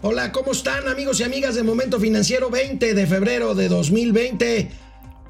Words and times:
Hola, 0.00 0.30
¿cómo 0.30 0.52
están 0.52 0.86
amigos 0.86 1.18
y 1.18 1.24
amigas 1.24 1.56
de 1.56 1.64
Momento 1.64 1.98
Financiero 1.98 2.50
20 2.50 2.94
de 2.94 3.06
febrero 3.08 3.56
de 3.56 3.68
2020? 3.68 4.70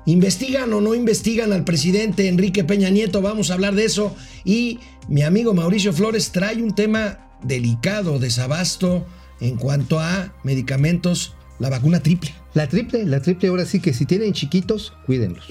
¿Investigan 0.05 0.71
o 0.75 0.83
no 0.83 0.95
investigan 0.95 1.55
al 1.55 1.65
presidente 1.65 2.29
Enrique 2.29 2.65
Peña 2.65 2.91
Nieto? 2.91 3.23
Vamos 3.23 3.51
a 3.51 3.55
hablar 3.55 3.75
de 3.75 3.87
eso. 3.87 4.15
Y 4.45 4.79
mi 5.09 5.23
amigo 5.23 5.55
Mauricio 5.55 5.95
Flores 5.95 6.33
trae 6.33 6.63
un 6.63 6.75
tema 6.75 7.31
delicado, 7.43 8.19
desabasto 8.19 9.07
en 9.41 9.57
cuanto 9.57 10.01
a 10.01 10.35
medicamentos, 10.43 11.35
la 11.59 11.71
vacuna 11.71 12.03
triple. 12.03 12.35
La 12.53 12.69
triple, 12.69 13.07
la 13.07 13.23
triple, 13.23 13.49
ahora 13.49 13.65
sí 13.65 13.81
que 13.81 13.95
si 13.95 14.05
tienen 14.05 14.35
chiquitos, 14.35 14.93
cuídenlos. 15.07 15.47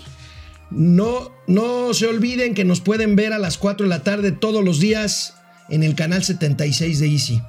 No, 0.70 1.32
no 1.48 1.92
se 1.96 2.06
olviden 2.06 2.54
que 2.54 2.66
nos 2.66 2.82
pueden 2.82 3.16
ver 3.16 3.34
a 3.34 3.40
las 3.40 3.58
4 3.58 3.86
de 3.86 3.90
la 3.90 4.04
tarde 4.04 4.32
todos 4.32 4.64
los 4.64 4.80
días 4.80 5.34
en 5.70 5.82
el 5.82 5.96
canal 5.96 6.24
76 6.24 7.00
de 7.00 7.08
Easy. 7.08 7.42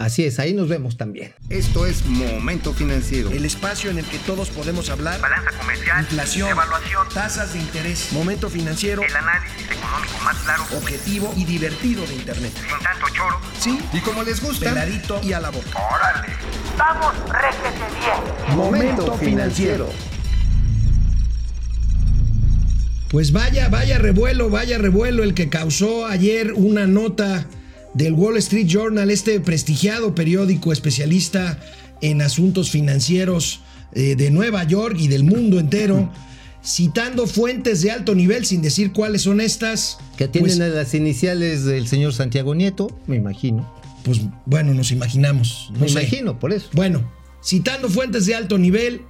Así 0.00 0.24
es, 0.24 0.38
ahí 0.38 0.54
nos 0.54 0.66
vemos 0.66 0.96
también. 0.96 1.34
Esto 1.50 1.84
es 1.84 2.06
Momento 2.06 2.72
Financiero. 2.72 3.30
El 3.30 3.44
espacio 3.44 3.90
en 3.90 3.98
el 3.98 4.06
que 4.06 4.16
todos 4.20 4.48
podemos 4.48 4.88
hablar. 4.88 5.20
Balanza 5.20 5.50
comercial. 5.58 6.00
Inflación. 6.00 6.48
Evaluación. 6.48 7.06
Tasas 7.12 7.52
de 7.52 7.58
interés. 7.58 8.10
Momento 8.10 8.48
financiero. 8.48 9.02
El 9.02 9.14
análisis 9.14 9.70
económico 9.70 10.18
más 10.24 10.38
claro. 10.38 10.62
Objetivo 10.74 11.34
y 11.36 11.44
divertido 11.44 12.06
de 12.06 12.14
Internet. 12.14 12.50
Sin 12.54 12.82
tanto 12.82 13.08
choro. 13.14 13.38
Sí. 13.58 13.78
Y 13.92 14.00
como 14.00 14.22
les 14.22 14.42
gusta. 14.42 14.70
Peladito 14.70 15.20
y 15.22 15.34
a 15.34 15.40
la 15.40 15.50
boca. 15.50 15.78
Órale. 15.94 16.28
Vamos, 16.78 17.14
réjete 17.28 17.84
bien. 18.00 18.56
Momento 18.56 19.18
Financiero. 19.18 19.86
Pues 23.10 23.32
vaya, 23.32 23.68
vaya 23.68 23.98
revuelo, 23.98 24.48
vaya 24.48 24.78
revuelo 24.78 25.24
el 25.24 25.34
que 25.34 25.50
causó 25.50 26.06
ayer 26.06 26.54
una 26.54 26.86
nota 26.86 27.46
del 27.94 28.14
Wall 28.14 28.36
Street 28.38 28.66
Journal, 28.66 29.10
este 29.10 29.40
prestigiado 29.40 30.14
periódico 30.14 30.72
especialista 30.72 31.58
en 32.00 32.22
asuntos 32.22 32.70
financieros 32.70 33.60
eh, 33.92 34.14
de 34.16 34.30
Nueva 34.30 34.64
York 34.64 34.96
y 34.98 35.08
del 35.08 35.24
mundo 35.24 35.58
entero, 35.58 36.10
citando 36.64 37.26
fuentes 37.26 37.82
de 37.82 37.90
alto 37.90 38.14
nivel 38.14 38.46
sin 38.46 38.62
decir 38.62 38.92
cuáles 38.92 39.22
son 39.22 39.40
estas. 39.40 39.98
Que 40.16 40.28
tienen 40.28 40.58
pues, 40.58 40.72
las 40.72 40.94
iniciales 40.94 41.64
del 41.64 41.88
señor 41.88 42.12
Santiago 42.12 42.54
Nieto, 42.54 42.96
me 43.06 43.16
imagino. 43.16 43.72
pues 44.04 44.20
bueno, 44.46 44.74
nos 44.74 44.92
imaginamos. 44.92 45.70
no 45.72 45.80
me 45.80 45.88
sé. 45.88 46.00
imagino, 46.00 46.38
por 46.38 46.52
eso. 46.52 46.68
Bueno, 46.72 47.10
citando 47.44 47.88
fuentes 47.88 48.26
de 48.26 48.34
alto 48.34 48.58
nivel, 48.58 49.02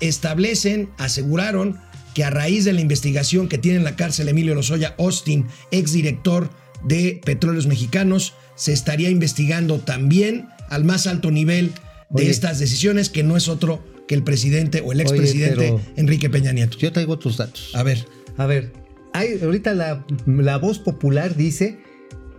establecen, 0.00 0.88
aseguraron 0.98 1.78
que 2.14 2.24
a 2.24 2.30
raíz 2.30 2.64
de 2.64 2.72
la 2.72 2.80
investigación 2.80 3.48
que 3.48 3.58
tiene 3.58 3.78
en 3.78 3.84
la 3.84 3.96
cárcel 3.96 4.28
Emilio 4.28 4.54
Lozoya 4.54 4.94
Austin, 4.98 5.46
exdirector 5.70 6.50
de 6.84 7.20
Petróleos 7.24 7.66
Mexicanos, 7.66 8.34
se 8.54 8.72
estaría 8.72 9.10
investigando 9.10 9.78
también 9.78 10.48
al 10.68 10.84
más 10.84 11.06
alto 11.06 11.30
nivel 11.30 11.72
de 12.10 12.22
Oye. 12.22 12.30
estas 12.30 12.58
decisiones, 12.58 13.08
que 13.08 13.22
no 13.22 13.36
es 13.36 13.48
otro 13.48 13.82
que 14.06 14.14
el 14.14 14.22
presidente 14.22 14.82
o 14.84 14.92
el 14.92 15.00
expresidente 15.00 15.74
Enrique 15.96 16.28
Peña 16.28 16.52
Nieto. 16.52 16.76
Yo 16.78 16.92
traigo 16.92 17.14
otros 17.14 17.36
datos. 17.36 17.70
A 17.74 17.82
ver, 17.82 18.06
A 18.36 18.46
ver, 18.46 18.72
hay, 19.12 19.38
ahorita 19.42 19.74
la, 19.74 20.04
la 20.26 20.58
voz 20.58 20.78
popular 20.78 21.36
dice 21.36 21.78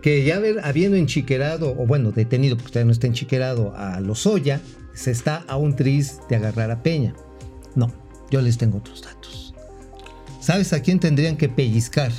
que 0.02 0.22
ya 0.24 0.36
haber, 0.36 0.60
habiendo 0.64 0.96
enchiquerado, 0.96 1.70
o 1.70 1.86
bueno, 1.86 2.12
detenido, 2.12 2.56
porque 2.56 2.72
todavía 2.72 2.86
no 2.86 2.92
está 2.92 3.06
enchiquerado 3.06 3.74
a 3.76 4.00
Lozoya, 4.00 4.60
se 4.92 5.10
está 5.10 5.44
a 5.48 5.56
un 5.56 5.76
tris 5.76 6.18
de 6.28 6.36
agarrar 6.36 6.70
a 6.70 6.82
Peña. 6.82 7.14
No, 7.74 7.92
yo 8.30 8.42
les 8.42 8.58
tengo 8.58 8.78
otros 8.78 9.02
datos. 9.02 9.54
¿Sabes 10.40 10.72
a 10.74 10.82
quién 10.82 11.00
tendrían 11.00 11.36
que 11.36 11.48
pellizcar 11.48 12.12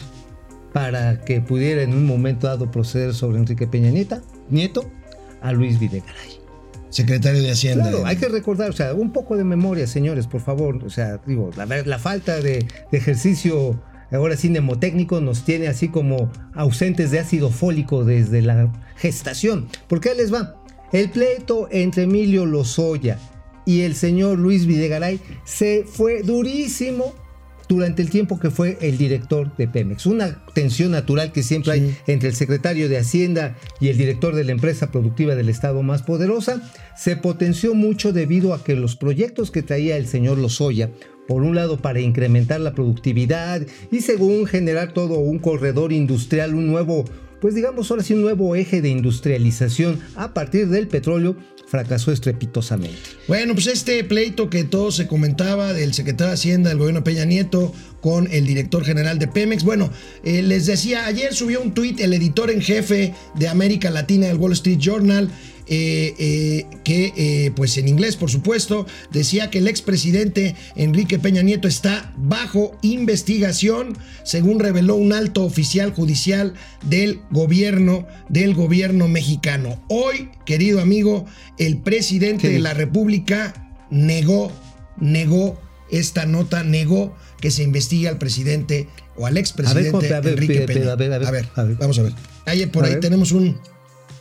para 0.75 1.21
que 1.21 1.39
pudiera 1.39 1.83
en 1.83 1.93
un 1.93 2.05
momento 2.05 2.47
dado 2.47 2.69
proceder 2.69 3.13
sobre 3.13 3.37
Enrique 3.37 3.65
Peña 3.65 3.91
Nieta? 3.91 4.21
Nieto? 4.49 4.91
A 5.41 5.53
Luis 5.53 5.79
Videgaray. 5.79 6.41
secretario 6.89 7.41
de 7.41 7.51
Hacienda. 7.51 7.89
Claro, 7.89 8.05
hay 8.05 8.17
que 8.17 8.27
recordar, 8.27 8.71
o 8.71 8.73
sea, 8.73 8.93
un 8.93 9.13
poco 9.13 9.37
de 9.37 9.45
memoria, 9.45 9.87
señores, 9.87 10.27
por 10.27 10.41
favor. 10.41 10.83
O 10.83 10.89
sea, 10.89 11.21
digo, 11.25 11.49
la, 11.55 11.97
falta 11.97 12.41
de, 12.41 12.67
de 12.91 12.97
ejercicio, 12.97 13.79
ahora 14.11 14.35
sí, 14.35 14.49
mnemotécnico, 14.49 15.21
nos 15.21 15.45
tiene 15.45 15.69
así 15.69 15.87
como 15.87 16.29
ausentes 16.53 17.09
de 17.09 17.19
ácido 17.19 17.51
fólico 17.51 18.03
desde 18.03 18.41
la 18.41 18.69
gestación. 18.97 19.69
¿Por 19.87 20.01
qué 20.01 20.13
les 20.13 20.33
va? 20.33 20.61
El 20.91 21.09
pleito 21.09 21.69
entre 21.71 22.03
Emilio 22.03 22.45
Lozoya 22.45 23.17
y 23.65 23.83
el 23.83 23.95
señor 23.95 24.39
Luis 24.39 24.65
Videgaray 24.65 25.21
se 25.45 25.85
fue 25.85 26.21
durísimo 26.21 27.13
durante 27.67 28.01
el 28.01 28.09
tiempo 28.09 28.39
que 28.39 28.51
fue 28.51 28.77
el 28.81 28.97
director 28.97 29.55
de 29.57 29.67
Pemex. 29.67 30.05
Una 30.05 30.43
tensión 30.53 30.91
natural 30.91 31.31
que 31.31 31.43
siempre 31.43 31.73
Sí. 31.73 31.79
hay 31.79 31.97
entre 32.07 32.29
el 32.29 32.35
secretario 32.35 32.89
de 32.89 32.97
Hacienda 32.97 33.55
y 33.79 33.87
el 33.89 33.97
director 33.97 34.35
de 34.35 34.43
la 34.43 34.51
empresa 34.51 34.91
productiva 34.91 35.35
del 35.35 35.49
Estado 35.49 35.81
más 35.83 36.03
poderosa, 36.03 36.61
se 36.95 37.15
potenció 37.15 37.73
mucho 37.73 38.13
debido 38.13 38.53
a 38.53 38.63
que 38.63 38.75
los 38.75 38.95
proyectos 38.95 39.51
que 39.51 39.63
traía 39.63 39.97
el 39.97 40.07
señor 40.07 40.37
Lozoya, 40.37 40.91
por 41.27 41.41
un 41.41 41.55
lado 41.55 41.77
para 41.77 41.99
incrementar 41.99 42.59
la 42.61 42.75
productividad 42.75 43.61
y 43.91 44.01
según 44.01 44.45
generar 44.45 44.93
todo 44.93 45.17
un 45.17 45.39
corredor 45.39 45.91
industrial, 45.91 46.53
un 46.53 46.67
nuevo, 46.67 47.03
pues 47.41 47.55
digamos 47.55 47.89
ahora 47.89 48.03
sí, 48.03 48.13
un 48.13 48.21
nuevo 48.21 48.55
eje 48.55 48.81
de 48.81 48.89
industrialización 48.89 49.99
a 50.15 50.33
partir 50.33 50.67
del 50.69 50.87
petróleo, 50.87 51.35
fracasó 51.75 52.13
estrepitosamente. 52.13 52.97
Bueno, 53.27 53.53
pues 53.53 53.67
este 53.67 54.01
pleito 54.05 54.49
que 54.49 54.63
todo 54.63 54.93
se 54.93 55.07
comentaba 55.07 55.73
del 55.73 55.93
secretario 55.93 56.27
de 56.27 56.35
Hacienda 56.35 56.69
del 56.69 56.79
gobierno 56.79 57.03
Peña 57.03 57.25
Nieto 57.25 57.73
con 57.99 58.31
el 58.31 58.45
director 58.45 58.85
general 58.85 59.19
de 59.19 59.27
Pemex. 59.27 59.63
Bueno, 59.63 59.91
eh, 60.23 60.41
les 60.41 60.67
decía, 60.67 61.05
ayer 61.05 61.33
subió 61.33 61.61
un 61.61 61.73
tuit 61.73 61.99
el 61.99 62.13
editor 62.13 62.49
en 62.49 62.61
jefe 62.61 63.13
de 63.33 63.49
América 63.49 63.89
Latina 63.89 64.27
del 64.27 64.37
Wall 64.37 64.53
Street 64.53 64.77
Journal. 64.79 65.29
Eh, 65.67 66.13
eh, 66.19 66.65
que 66.83 67.13
eh, 67.15 67.51
pues 67.55 67.77
en 67.77 67.87
inglés 67.87 68.15
por 68.15 68.29
supuesto 68.29 68.85
decía 69.11 69.49
que 69.49 69.57
el 69.57 69.67
expresidente 69.67 70.55
Enrique 70.75 71.17
Peña 71.17 71.41
Nieto 71.41 71.67
está 71.67 72.13
bajo 72.17 72.77
investigación 72.81 73.97
según 74.23 74.59
reveló 74.59 74.95
un 74.95 75.13
alto 75.13 75.43
oficial 75.43 75.91
judicial 75.93 76.53
del 76.83 77.21
gobierno 77.31 78.05
del 78.29 78.53
gobierno 78.53 79.07
mexicano 79.07 79.81
hoy 79.89 80.29
querido 80.45 80.81
amigo 80.81 81.25
el 81.57 81.77
presidente 81.77 82.47
¿Qué 82.47 82.53
de 82.53 82.59
la 82.59 82.73
República 82.73 83.71
negó, 83.89 84.51
negó 84.97 85.59
esta 85.89 86.25
nota, 86.25 86.63
negó 86.63 87.15
que 87.39 87.51
se 87.51 87.63
investigue 87.63 88.07
al 88.07 88.17
presidente 88.17 88.87
o 89.15 89.25
al 89.25 89.37
expresidente 89.37 90.07
Enrique 90.07 90.61
Peña. 90.61 90.91
a 90.91 90.95
ver, 90.95 91.49
a 91.55 91.63
vamos 91.63 91.99
a 91.99 92.03
ver. 92.03 92.13
Ahí 92.45 92.65
por 92.65 92.83
A 92.83 92.87
ahí 92.87 92.93
ver. 92.93 93.01
tenemos 93.01 93.31
un 93.31 93.59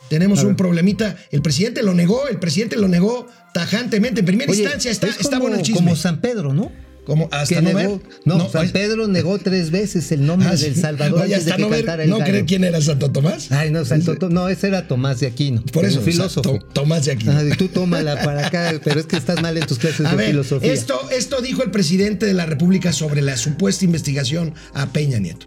tenemos 0.09 0.43
un 0.43 0.55
problemita. 0.55 1.15
El 1.31 1.41
presidente 1.41 1.83
lo 1.83 1.93
negó, 1.93 2.27
el 2.27 2.37
presidente 2.39 2.75
lo 2.77 2.87
negó 2.87 3.27
tajantemente. 3.53 4.19
En 4.21 4.25
primera 4.25 4.51
Oye, 4.51 4.61
instancia 4.63 4.91
está, 4.91 5.07
es 5.07 5.13
está 5.17 5.31
como- 5.37 5.41
bueno 5.43 5.55
el 5.57 5.61
chisme. 5.63 5.81
Como 5.81 5.95
San 5.95 6.21
Pedro, 6.21 6.53
¿no? 6.53 6.71
Como 7.05 7.29
hasta 7.31 7.61
no 7.61 7.69
negó- 7.69 7.99
ver. 7.99 8.19
no, 8.25 8.49
San 8.49 8.63
ay- 8.63 8.69
Pedro 8.69 9.07
negó 9.07 9.37
tres 9.37 9.69
veces 9.69 10.11
el 10.11 10.25
nombre 10.25 10.49
Ah, 10.49 10.55
del 10.55 10.75
Salvador 10.75 11.21
Oye, 11.21 11.35
antes 11.35 11.45
de 11.45 11.51
hasta 11.51 11.55
que 11.57 11.61
no 11.61 11.69
ver, 11.69 11.99
el 12.01 12.09
no 12.09 12.17
cree 12.17 12.45
quién 12.45 12.63
era 12.63 12.81
Santo 12.81 13.11
Tomás. 13.11 13.51
Ay, 13.51 13.69
no, 13.69 13.85
Santo 13.85 14.15
To- 14.17 14.29
no, 14.29 14.49
ese 14.49 14.69
era 14.69 14.87
Tomás 14.87 15.19
de 15.19 15.27
Aquino. 15.27 15.61
Por 15.71 15.85
eso, 15.85 16.01
filósofo. 16.01 16.57
Tomás 16.73 17.05
de 17.05 17.11
Aquino. 17.11 17.33
Ah, 17.33 17.43
y 17.43 17.55
tú 17.55 17.67
tómala 17.67 18.23
para 18.23 18.47
acá, 18.47 18.73
pero 18.83 18.99
es 18.99 19.05
que 19.05 19.17
estás 19.17 19.39
mal 19.39 19.55
en 19.55 19.67
tus 19.67 19.77
clases 19.77 20.03
A 20.03 20.11
de 20.11 20.15
ver, 20.15 20.27
filosofía. 20.29 20.73
esto, 20.73 20.99
esto 21.11 21.41
dijo 21.41 21.61
el 21.61 21.69
presidente 21.69 22.25
de 22.25 22.33
la 22.33 22.47
República 22.47 22.91
sobre 22.91 23.21
la 23.21 23.37
supuesta 23.37 23.85
investigación 23.85 24.55
a 24.73 24.87
Peña 24.87 25.19
Nieto. 25.19 25.45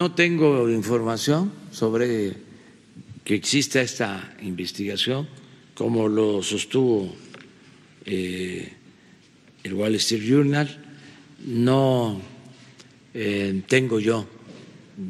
No 0.00 0.14
tengo 0.14 0.70
información 0.70 1.52
sobre 1.72 2.32
que 3.30 3.36
exista 3.36 3.80
esta 3.80 4.34
investigación, 4.42 5.28
como 5.76 6.08
lo 6.08 6.42
sostuvo 6.42 7.14
eh, 8.04 8.72
el 9.62 9.72
Wall 9.72 9.94
Street 9.94 10.24
Journal. 10.24 10.66
No 11.46 12.20
eh, 13.14 13.62
tengo 13.68 14.00
yo 14.00 14.26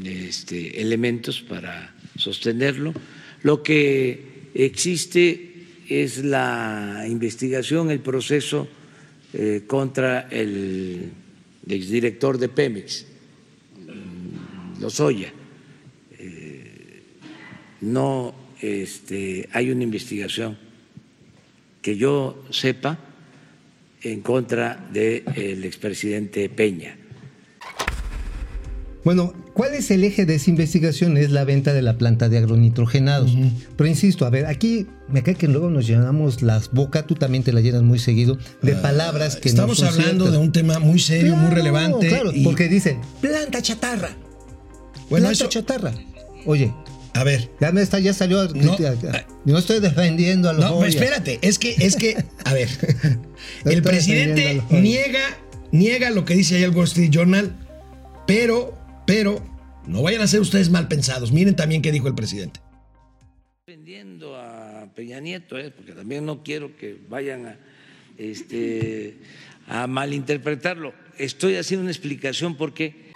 este, 0.05 0.83
elementos 0.83 1.41
para 1.41 1.95
sostenerlo. 2.15 2.93
Lo 3.43 3.63
que 3.63 4.51
existe 4.53 5.55
es 5.89 6.23
la 6.23 7.07
investigación, 7.09 7.91
el 7.91 8.01
proceso 8.01 8.69
eh, 9.33 9.63
contra 9.67 10.29
el 10.29 11.11
exdirector 11.67 12.37
de 12.37 12.51
Pemex, 12.51 13.07
Lozoya. 14.79 15.40
No 17.81 18.35
este, 18.61 19.49
hay 19.53 19.71
una 19.71 19.83
investigación 19.85 20.59
que 21.83 21.97
yo 21.97 22.43
sepa 22.51 22.99
en 24.03 24.21
contra 24.21 24.87
del 24.93 25.65
expresidente 25.65 26.49
Peña. 26.49 26.97
Bueno, 29.03 29.33
¿cuál 29.55 29.73
es 29.73 29.91
el 29.91 30.05
eje 30.05 30.27
de 30.27 30.35
esa 30.35 30.51
investigación? 30.51 31.17
Es 31.17 31.31
la 31.31 31.45
venta 31.45 31.73
de 31.73 31.81
la 31.81 31.97
planta 31.97 32.29
de 32.29 32.37
agronitrogenados. 32.37 33.33
Pero 33.77 33.89
insisto, 33.89 34.27
a 34.27 34.31
ver, 34.31 34.45
aquí 34.45 34.87
me 35.09 35.23
cae 35.23 35.37
que 35.37 35.49
luego 35.49 35.71
nos 35.71 35.87
llenamos 35.87 36.43
las 36.43 36.71
bocas, 36.71 37.07
tú 37.07 37.15
también 37.15 37.43
te 37.43 37.55
la 37.55 37.63
llenas 37.63 37.83
muy 37.83 37.99
seguido, 37.99 38.37
de 38.61 38.75
palabras 38.75 39.37
que 39.37 39.49
Ah, 39.49 39.53
Estamos 39.53 39.81
no 39.81 39.87
son 39.87 39.95
hablando 40.01 40.25
ciertas. 40.27 40.33
de 40.33 40.39
un 40.47 40.53
tema 40.53 40.79
muy 40.81 40.99
serio, 40.99 41.35
muy 41.35 41.51
relevante. 41.51 42.09
Claro, 42.09 42.31
y- 42.35 42.45
porque 42.45 42.69
dicen, 42.69 43.01
planta 43.23 43.63
chatarra. 43.63 44.11
Bueno, 45.09 45.25
planta 45.29 45.33
eso- 45.33 45.49
chatarra. 45.49 45.95
Oye, 46.45 46.71
A 47.15 47.25
ver. 47.25 47.51
Ya, 47.61 47.73
me 47.73 47.83
está, 47.83 47.99
ya 47.99 48.15
salió. 48.15 48.49
No. 48.49 48.77
No, 49.45 49.59
estoy 49.59 49.81
defendiendo 49.81 50.49
a 50.49 50.53
los 50.53 50.65
No, 50.65 50.85
espérate, 50.85 51.39
es 51.43 51.59
que, 51.59 51.75
es 51.79 51.97
que, 51.97 52.23
a 52.45 52.53
ver, 52.53 52.69
No 53.65 53.71
el 53.71 53.83
presidente 53.83 54.63
niega, 54.71 55.21
niega 55.73 56.11
lo 56.11 56.25
que 56.25 56.35
dice 56.35 56.57
ahí 56.57 56.63
el 56.63 56.71
Wall 56.71 56.85
Street 56.85 57.11
Journal, 57.11 57.55
pero, 58.27 58.79
pero, 59.07 59.45
no 59.87 60.03
vayan 60.03 60.23
a 60.23 60.27
ser 60.27 60.41
ustedes 60.41 60.71
mal 60.71 60.89
pensados. 60.89 61.33
Miren 61.33 61.57
también 61.57 61.83
qué 61.83 61.91
dijo 61.91 62.09
el 62.09 62.15
presidente. 62.15 62.61
defendiendo 63.67 64.37
a 64.37 64.91
Peña 64.95 65.21
Nieto, 65.21 65.59
¿eh? 65.59 65.71
porque 65.71 65.93
también 65.93 66.27
no 66.27 66.43
quiero 66.43 66.77
que 66.77 66.97
vayan 67.09 67.47
a, 67.47 67.57
este, 68.19 69.17
a 69.67 69.87
malinterpretarlo. 69.87 70.93
Estoy 71.19 71.57
haciendo 71.57 71.83
una 71.83 71.91
explicación 71.91 72.57
porque 72.57 73.10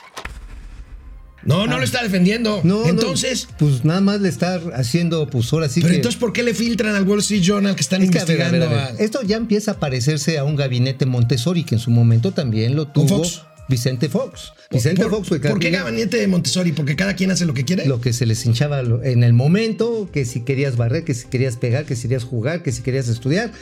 No, 1.46 1.67
no 1.67 1.79
lo 1.79 1.85
está 1.85 2.02
defendiendo. 2.02 2.61
No, 2.64 2.82
no, 2.85 2.88
entonces, 2.88 3.49
pues 3.58 3.85
nada 3.85 4.00
más 4.00 4.20
le 4.20 4.29
está 4.29 4.61
haciendo, 4.75 5.26
pues 5.29 5.52
ahora 5.52 5.69
sí 5.69 5.81
pero 5.81 5.91
que. 5.93 5.96
entonces, 5.96 6.19
¿por 6.20 6.32
qué 6.32 6.43
le 6.43 6.55
filtran 6.55 6.94
al 6.94 7.06
Wall 7.06 7.20
Street 7.20 7.43
Journal 7.43 7.75
que 7.75 7.82
están 7.82 8.02
Es 8.02 8.11
que, 8.11 8.19
a 8.19 8.25
ver, 8.25 8.43
a 8.43 8.50
ver, 8.50 8.55
investigando 8.55 8.81
a 8.81 8.91
ver, 8.93 9.00
a- 9.00 9.05
Esto 9.05 9.23
ya 9.23 9.37
empieza 9.37 9.73
a 9.73 9.81
parecerse 9.81 10.38
a 10.38 10.44
un 10.44 10.56
gabinete 10.56 11.06
Montessori 11.06 11.64
que 11.64 11.75
en 11.75 11.81
su 11.81 11.91
momento 11.91 12.32
también 12.32 12.75
lo 12.76 12.85
¿Con 12.93 13.06
tuvo 13.06 13.19
Fox? 13.25 13.43
Vicente 13.69 14.08
Fox. 14.11 14.52
Vicente 14.70 15.02
¿Por, 15.02 15.11
Fox 15.12 15.29
fue 15.29 15.41
¿Por 15.41 15.58
qué 15.58 15.70
gabinete- 15.70 16.19
de 16.19 16.26
Montessori? 16.29 16.73
¿Porque 16.73 16.96
cada 16.96 17.14
quien 17.17 17.31
hace 17.31 17.46
lo 17.46 17.55
que 17.55 17.64
quiere? 17.64 17.87
lo 17.87 18.00
que 18.00 18.12
se 18.12 18.26
les 18.26 18.44
hinchaba 18.44 18.81
en 19.02 19.23
el 19.25 19.32
momento, 19.32 20.08
que 20.12 20.25
si 20.26 20.41
querías 20.41 20.76
barrer, 20.76 21.05
que 21.05 21.14
si 21.14 21.29
querías 21.29 21.56
pegar, 21.56 21.85
que 21.87 21.96
si 21.96 22.02
querías 22.02 22.25
jugar, 22.25 22.62
que 22.62 22.73
si 22.73 22.82
querías 22.82 23.08
estudiar. 23.08 23.52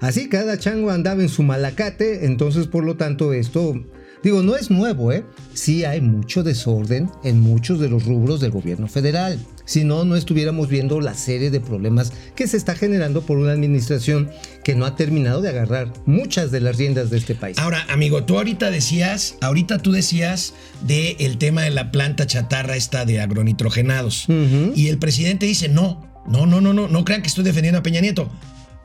Así 0.00 0.28
cada 0.28 0.58
chango 0.58 0.90
andaba 0.90 1.22
en 1.22 1.28
su 1.28 1.44
malacate, 1.44 2.26
entonces 2.26 2.66
por 2.66 2.82
lo 2.82 2.96
tanto 2.96 3.32
esto, 3.32 3.80
digo, 4.22 4.42
no 4.42 4.56
es 4.56 4.70
nuevo, 4.70 5.12
¿eh? 5.12 5.24
Sí 5.54 5.84
hay 5.84 6.00
mucho 6.00 6.42
desorden 6.42 7.10
en 7.24 7.40
muchos 7.40 7.78
de 7.80 7.88
los 7.88 8.04
rubros 8.04 8.40
del 8.40 8.50
gobierno 8.50 8.88
federal. 8.88 9.38
Si 9.64 9.84
no, 9.84 10.04
no 10.04 10.16
estuviéramos 10.16 10.68
viendo 10.68 11.00
la 11.00 11.14
serie 11.14 11.50
de 11.50 11.60
problemas 11.60 12.12
que 12.34 12.48
se 12.48 12.56
está 12.56 12.74
generando 12.74 13.22
por 13.22 13.38
una 13.38 13.52
administración 13.52 14.28
que 14.64 14.74
no 14.74 14.86
ha 14.86 14.96
terminado 14.96 15.40
de 15.40 15.50
agarrar 15.50 15.92
muchas 16.04 16.50
de 16.50 16.60
las 16.60 16.76
riendas 16.78 17.10
de 17.10 17.18
este 17.18 17.34
país. 17.34 17.58
Ahora, 17.58 17.86
amigo, 17.88 18.24
tú 18.24 18.36
ahorita 18.38 18.70
decías, 18.70 19.36
ahorita 19.40 19.78
tú 19.78 19.92
decías 19.92 20.54
de 20.86 21.16
el 21.20 21.38
tema 21.38 21.62
de 21.62 21.70
la 21.70 21.92
planta 21.92 22.26
chatarra 22.26 22.76
esta 22.76 23.04
de 23.04 23.20
agronitrogenados. 23.20 24.26
Y 24.74 24.88
el 24.88 24.98
presidente 24.98 25.46
dice, 25.46 25.68
no, 25.68 26.04
no, 26.26 26.46
no, 26.46 26.60
no, 26.60 26.72
no, 26.72 26.88
no 26.88 27.04
crean 27.04 27.22
que 27.22 27.28
estoy 27.28 27.44
defendiendo 27.44 27.78
a 27.78 27.82
Peña 27.82 28.00
Nieto. 28.00 28.30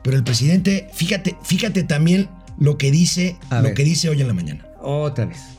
Pero 0.04 0.16
el 0.16 0.22
presidente, 0.24 0.88
fíjate, 0.94 1.36
fíjate 1.42 1.82
también 1.82 2.28
lo 2.58 2.78
que 2.78 2.90
dice, 2.92 3.36
A 3.50 3.56
lo 3.56 3.64
ver. 3.64 3.74
que 3.74 3.84
dice 3.84 4.08
hoy 4.08 4.20
en 4.20 4.28
la 4.28 4.34
mañana. 4.34 4.64
Otra 4.80 5.26
vez. 5.26 5.58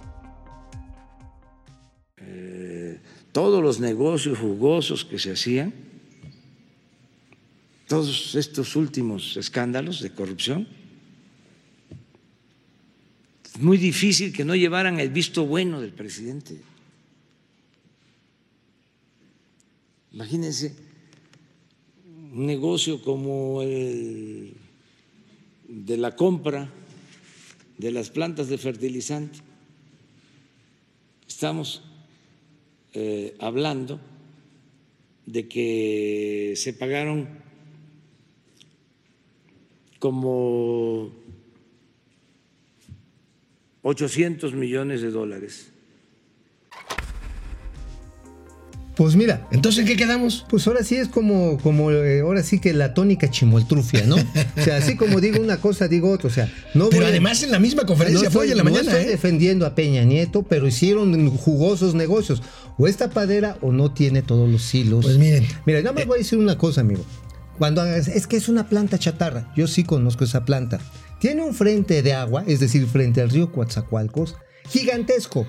todos 3.31 3.61
los 3.61 3.79
negocios 3.79 4.39
jugosos 4.39 5.05
que 5.05 5.19
se 5.19 5.31
hacían, 5.31 5.73
todos 7.87 8.35
estos 8.35 8.75
últimos 8.75 9.37
escándalos 9.37 10.01
de 10.01 10.11
corrupción, 10.11 10.67
es 13.45 13.61
muy 13.61 13.77
difícil 13.77 14.33
que 14.33 14.43
no 14.45 14.55
llevaran 14.55 14.99
el 14.99 15.09
visto 15.09 15.45
bueno 15.45 15.79
del 15.79 15.93
presidente. 15.93 16.59
Imagínense 20.11 20.75
un 22.33 22.45
negocio 22.45 23.01
como 23.01 23.61
el 23.61 24.53
de 25.67 25.97
la 25.97 26.15
compra 26.15 26.69
de 27.79 27.91
las 27.91 28.09
plantas 28.09 28.49
de 28.49 28.57
fertilizante. 28.57 29.39
Estamos 31.27 31.81
eh, 32.93 33.35
hablando 33.39 34.01
de 35.25 35.47
que 35.47 36.53
se 36.57 36.73
pagaron 36.73 37.29
como 39.99 41.11
800 43.83 44.53
millones 44.53 45.01
de 45.01 45.11
dólares. 45.11 45.71
Pues 48.99 49.15
mira, 49.15 49.47
Entonces, 49.51 49.79
¿en 49.79 49.87
qué 49.87 49.95
quedamos? 49.95 50.45
Pues 50.49 50.67
ahora 50.67 50.83
sí 50.83 50.97
es 50.97 51.07
como, 51.07 51.57
como 51.59 51.89
eh, 51.89 52.19
ahora 52.19 52.43
sí 52.43 52.59
que 52.59 52.73
la 52.73 52.93
tónica 52.93 53.31
chimoltrufia, 53.31 54.05
¿no? 54.05 54.17
O 54.17 54.61
sea, 54.61 54.75
así 54.75 54.97
como 54.97 55.21
digo 55.21 55.41
una 55.41 55.55
cosa, 55.55 55.87
digo 55.87 56.11
otra. 56.11 56.27
O 56.27 56.33
sea, 56.33 56.51
no 56.73 56.89
Pero 56.89 57.03
voy 57.03 57.11
además 57.11 57.41
en 57.41 57.51
la 57.51 57.59
misma 57.59 57.85
conferencia 57.85 58.25
no 58.25 58.29
fue 58.29 58.41
hoy 58.41 58.51
en 58.51 58.57
la 58.57 58.63
no 58.63 58.71
mañana, 58.71 58.91
estoy 58.91 59.05
¿eh? 59.05 59.09
defendiendo 59.09 59.65
a 59.65 59.73
Peña 59.73 60.03
Nieto, 60.03 60.43
pero 60.43 60.67
hicieron 60.67 61.29
jugosos 61.37 61.95
negocios. 61.95 62.43
O 62.77 62.89
es 62.89 62.97
tapadera 62.97 63.57
o 63.61 63.71
no 63.71 63.93
tiene 63.93 64.21
todos 64.21 64.49
los 64.49 64.75
hilos. 64.75 65.05
Pues 65.05 65.17
miren. 65.17 65.47
Mira, 65.65 65.79
nada 65.79 65.93
más 65.93 66.05
voy 66.05 66.15
a 66.15 66.17
decir 66.17 66.37
una 66.37 66.57
cosa, 66.57 66.81
amigo. 66.81 67.05
Cuando 67.57 67.79
hagas, 67.79 68.09
es 68.09 68.27
que 68.27 68.35
es 68.35 68.49
una 68.49 68.67
planta 68.67 68.99
chatarra. 68.99 69.53
Yo 69.55 69.67
sí 69.67 69.85
conozco 69.85 70.25
esa 70.25 70.43
planta. 70.43 70.81
Tiene 71.21 71.41
un 71.41 71.53
frente 71.53 72.01
de 72.03 72.11
agua, 72.11 72.43
es 72.47 72.59
decir, 72.59 72.85
frente 72.85 73.21
al 73.21 73.29
río 73.29 73.49
Coatzacoalcos, 73.53 74.35
gigantesco. 74.67 75.47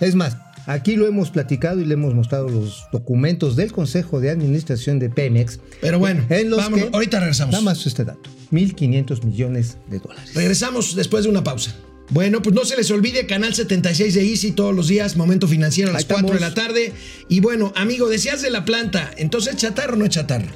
Es 0.00 0.14
más, 0.14 0.36
aquí 0.72 0.96
lo 0.96 1.06
hemos 1.06 1.30
platicado 1.30 1.80
y 1.80 1.84
le 1.84 1.94
hemos 1.94 2.14
mostrado 2.14 2.48
los 2.48 2.84
documentos 2.92 3.56
del 3.56 3.72
Consejo 3.72 4.20
de 4.20 4.30
Administración 4.30 4.98
de 4.98 5.10
Pemex. 5.10 5.60
Pero 5.80 5.98
bueno, 5.98 6.24
en 6.28 6.50
los 6.50 6.68
que- 6.68 6.88
ahorita 6.92 7.20
regresamos. 7.20 7.52
Nada 7.52 7.64
más 7.64 7.86
este 7.86 8.04
dato: 8.04 8.30
1.500 8.50 9.24
millones 9.24 9.76
de 9.88 9.98
dólares. 9.98 10.32
Regresamos 10.34 10.94
después 10.94 11.24
de 11.24 11.30
una 11.30 11.44
pausa. 11.44 11.74
Bueno, 12.12 12.42
pues 12.42 12.54
no 12.56 12.64
se 12.64 12.76
les 12.76 12.90
olvide, 12.90 13.26
canal 13.26 13.54
76 13.54 14.14
de 14.14 14.28
Easy 14.28 14.50
todos 14.50 14.74
los 14.74 14.88
días, 14.88 15.16
momento 15.16 15.46
financiero 15.46 15.90
a 15.90 15.92
las 15.92 16.02
Ahí 16.02 16.08
4 16.08 16.34
de 16.34 16.40
la 16.40 16.54
tarde. 16.54 16.92
Y 17.28 17.38
bueno, 17.38 17.72
amigo, 17.76 18.08
decías 18.08 18.42
de 18.42 18.50
la 18.50 18.64
planta, 18.64 19.12
entonces 19.16 19.54
chatarra 19.56 19.92
o 19.92 19.96
no 19.96 20.04
es 20.04 20.10
chatarra. 20.10 20.48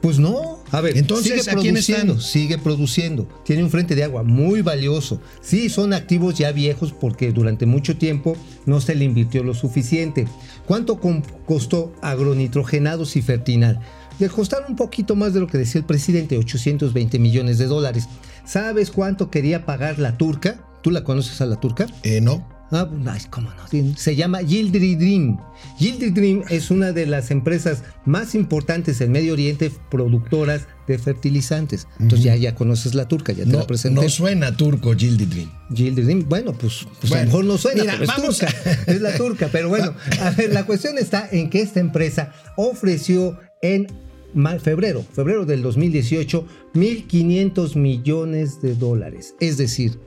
Pues 0.00 0.18
no. 0.18 0.58
A 0.70 0.80
ver, 0.80 0.96
Entonces, 0.96 1.44
sigue 1.44 1.50
¿a 1.50 1.54
quién 1.54 1.74
produciendo, 1.74 2.12
están? 2.14 2.24
sigue 2.30 2.58
produciendo. 2.58 3.28
Tiene 3.44 3.64
un 3.64 3.70
frente 3.70 3.94
de 3.94 4.04
agua 4.04 4.22
muy 4.22 4.62
valioso. 4.62 5.20
Sí, 5.40 5.68
son 5.68 5.92
activos 5.92 6.36
ya 6.38 6.52
viejos 6.52 6.92
porque 6.92 7.32
durante 7.32 7.66
mucho 7.66 7.96
tiempo 7.96 8.36
no 8.64 8.80
se 8.80 8.94
le 8.94 9.04
invirtió 9.04 9.42
lo 9.42 9.54
suficiente. 9.54 10.28
¿Cuánto 10.66 11.00
costó 11.46 11.92
agronitrogenados 12.00 13.16
y 13.16 13.22
fertinal? 13.22 13.80
Le 14.20 14.28
costaron 14.28 14.70
un 14.70 14.76
poquito 14.76 15.16
más 15.16 15.32
de 15.34 15.40
lo 15.40 15.46
que 15.46 15.58
decía 15.58 15.80
el 15.80 15.86
presidente, 15.86 16.38
820 16.38 17.18
millones 17.18 17.58
de 17.58 17.66
dólares. 17.66 18.08
¿Sabes 18.44 18.90
cuánto 18.90 19.30
quería 19.30 19.64
pagar 19.66 19.98
la 19.98 20.16
turca? 20.16 20.64
¿Tú 20.82 20.90
la 20.90 21.04
conoces 21.04 21.40
a 21.40 21.46
la 21.46 21.56
turca? 21.60 21.86
Eh, 22.02 22.20
no. 22.20 22.46
Ah, 22.70 22.88
cómo 23.30 23.50
no. 23.50 23.96
Se 23.96 24.14
llama 24.14 24.42
Yildri 24.42 24.94
Dream. 24.94 25.38
Yildri 25.78 26.10
Dream 26.10 26.42
es 26.50 26.70
una 26.70 26.92
de 26.92 27.06
las 27.06 27.30
empresas 27.30 27.82
más 28.04 28.34
importantes 28.34 29.00
en 29.00 29.10
Medio 29.12 29.32
Oriente 29.32 29.72
productoras 29.90 30.66
de 30.86 30.98
fertilizantes. 30.98 31.86
Entonces 31.98 32.24
ya, 32.24 32.36
ya 32.36 32.54
conoces 32.54 32.94
la 32.94 33.08
turca, 33.08 33.32
ya 33.32 33.44
te 33.44 33.50
No, 33.50 33.58
la 33.60 33.66
presenté. 33.66 34.02
no 34.02 34.08
suena 34.08 34.56
turco. 34.56 34.92
Yildri 34.94 35.26
Dream, 36.02 36.28
bueno, 36.28 36.52
pues, 36.52 36.86
pues 37.00 37.12
a 37.12 37.20
lo 37.20 37.24
mejor 37.26 37.44
no 37.44 37.58
suena, 37.58 37.82
mira, 37.82 37.92
pero 37.94 38.04
es 38.04 38.08
vamos 38.08 38.38
turca. 38.38 38.54
Es 38.86 39.00
la 39.00 39.16
turca, 39.16 39.48
pero 39.50 39.68
bueno, 39.68 39.94
a 40.20 40.30
ver, 40.30 40.52
la 40.52 40.66
cuestión 40.66 40.98
está 40.98 41.28
en 41.30 41.48
que 41.50 41.62
esta 41.62 41.80
empresa 41.80 42.32
ofreció 42.56 43.38
en 43.62 43.86
febrero, 44.60 45.04
febrero 45.12 45.46
del 45.46 45.62
2018, 45.62 46.46
1.500 46.74 47.76
millones 47.76 48.60
de 48.60 48.74
dólares. 48.74 49.34
Es 49.40 49.56
decir, 49.56 49.98